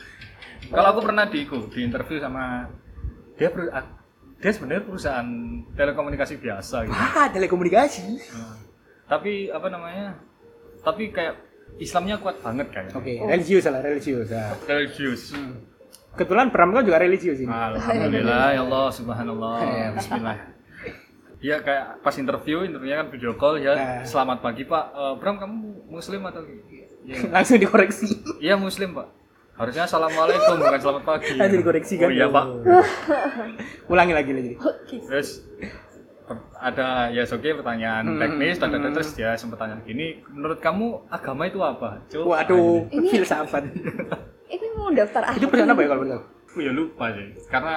kalau 0.69 0.89
aku 0.89 1.01
pernah 1.03 1.27
di 1.27 1.43
di 1.45 1.81
interview 1.81 2.17
sama 2.17 2.71
dia 3.35 3.51
ah, 3.69 3.83
dia 4.37 4.51
sebenarnya 4.51 4.83
perusahaan 4.83 5.29
telekomunikasi 5.73 6.39
biasa 6.39 6.77
gitu 6.87 6.95
Ah, 6.95 7.27
telekomunikasi. 7.29 8.07
Nah, 8.31 8.55
tapi 9.05 9.51
apa 9.51 9.67
namanya 9.67 10.15
tapi 10.81 11.11
kayak 11.11 11.35
Islamnya 11.77 12.17
kuat 12.17 12.39
banget 12.39 12.67
kayaknya 12.69 12.95
Oke, 12.95 13.13
religius 13.21 13.65
lah, 13.65 13.81
religius. 13.81 14.29
ya. 14.29 14.55
religius 14.65 15.23
Hmm. 15.33 15.55
Kebetulan 16.11 16.51
Bram 16.51 16.71
kan 16.71 16.83
juga 16.83 16.99
religius 16.99 17.39
ini. 17.39 17.47
Alhamdulillah 17.47 18.47
ya 18.51 18.61
Allah 18.61 18.87
subhanallah 18.91 19.57
Ya, 19.63 19.89
Bismillah 19.93 20.39
Iya 21.41 21.57
kayak 21.59 21.85
pas 22.01 22.13
interview, 22.15 22.63
interviewnya 22.63 23.01
kan 23.01 23.09
video 23.09 23.33
call 23.35 23.57
ya 23.57 23.73
Nah. 23.73 24.05
Selamat 24.05 24.39
pagi 24.41 24.63
pak, 24.63 24.93
Eh, 24.93 25.15
Bram 25.17 25.37
kamu 25.37 25.57
muslim 25.89 26.21
atau 26.23 26.45
Iya 27.01 27.17
Langsung 27.35 27.57
dikoreksi. 27.57 28.07
Iya 28.39 28.55
muslim 28.55 28.93
pak 28.93 29.09
Harusnya 29.57 29.85
assalamualaikum 29.85 30.57
bukan 30.57 30.81
selamat 30.81 31.05
pagi 31.07 31.33
Langsung 31.35 31.61
dikoreksi 31.61 31.95
kan. 31.97 32.07
Oh 32.07 32.13
iya 32.13 32.27
pak 32.27 32.45
Ulangi 33.93 34.13
lagi 34.13 34.33
lagi. 34.33 34.53
Terus 34.87 35.45
ada 36.55 37.11
ya 37.11 37.27
oke 37.27 37.43
pertanyaan 37.57 38.05
Hmm, 38.07 38.21
teknis 38.21 38.55
dan 38.57 38.71
hmm. 38.71 38.95
terus 38.95 39.11
dia 39.13 39.35
sempat 39.35 39.59
tanya 39.59 39.83
gini 39.83 40.23
menurut 40.29 40.61
kamu 40.61 41.09
agama 41.09 41.43
itu 41.45 41.59
apa? 41.59 42.05
Coba. 42.07 42.39
Waduh, 42.39 42.87
Ini- 42.87 43.11
filsafat. 43.11 43.65
ini 44.47 44.67
mau 44.73 44.93
daftar 44.93 45.27
itu 45.35 45.43
perusahaan 45.45 45.73
apa 45.73 45.81
ya 45.81 45.89
kalau 45.89 46.05
tahu? 46.05 46.23
Aku 46.47 46.59
ya 46.61 46.71
lupa 46.71 47.05
sih 47.11 47.27
karena 47.47 47.75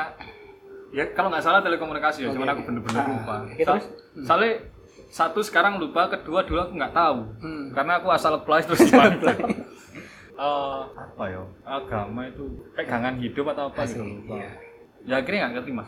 ya 0.94 1.10
kalau 1.12 1.28
nggak 1.28 1.42
salah 1.42 1.60
telekomunikasi 1.60 2.20
ya 2.20 2.28
Oke, 2.28 2.36
cuman 2.36 2.50
aku 2.50 2.62
bener-bener 2.64 3.00
Ah, 3.00 3.08
lupa. 3.08 3.36
So- 3.42 3.66
terus? 3.66 3.86
soalnya 4.22 4.52
satu 5.10 5.40
sekarang 5.42 5.78
lupa, 5.78 6.06
kedua 6.08 6.42
dulu 6.42 6.60
aku 6.60 6.74
nggak 6.74 6.94
tahu 6.94 7.18
Hmm. 7.40 7.66
karena 7.72 7.94
aku 7.96 8.08
asal 8.10 8.32
apply 8.36 8.62
terus 8.64 8.82
dipanggil. 8.82 9.30
Eh, 10.34 10.82
apa 10.98 11.30
ya 11.30 11.46
agama 11.64 12.26
itu 12.26 12.42
pegangan 12.74 13.14
hidup 13.16 13.54
atau 13.54 13.70
apa 13.70 13.86
gitu 13.86 14.02
lupa. 14.02 14.34
iya. 14.36 14.50
ya 15.04 15.16
akhirnya 15.16 15.46
nggak 15.46 15.62
keterima 15.62 15.86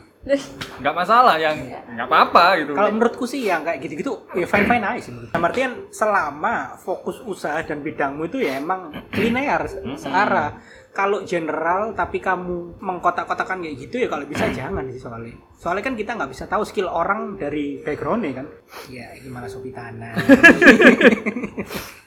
nggak 0.77 0.95
masalah 0.95 1.35
yang 1.35 1.57
nggak 1.87 2.05
apa-apa 2.05 2.43
gitu 2.59 2.71
Kalau 2.71 2.89
menurutku 2.91 3.25
sih 3.25 3.41
yang 3.41 3.61
kayak 3.61 3.81
gitu-gitu 3.81 4.13
ya 4.31 4.45
fine 4.45 4.67
fine 4.67 4.85
aja 4.85 5.01
sih. 5.01 5.11
Dalam 5.27 5.43
artian 5.43 5.71
selama 5.89 6.53
fokus 6.77 7.17
usaha 7.21 7.57
dan 7.59 7.81
bidangmu 7.81 8.25
itu 8.25 8.37
ya 8.39 8.57
emang 8.57 8.93
linear 9.11 9.65
searah. 9.95 10.61
Kalau 10.95 11.27
general 11.27 11.91
tapi 11.91 12.23
kamu 12.23 12.79
mengkotak-kotakan 12.79 13.59
kayak 13.67 13.75
gitu 13.83 13.99
ya 13.99 14.07
kalau 14.07 14.23
bisa 14.23 14.47
jangan 14.55 14.87
sih 14.87 15.03
soalnya. 15.03 15.35
Soalnya 15.59 15.83
kan 15.83 15.95
kita 15.99 16.15
nggak 16.15 16.31
bisa 16.31 16.47
tahu 16.47 16.63
skill 16.63 16.87
orang 16.87 17.35
dari 17.35 17.83
backgroundnya 17.83 18.31
kan. 18.39 18.47
Ya 18.87 19.11
gimana 19.19 19.51
sopi 19.51 19.75
tanah. 19.75 20.15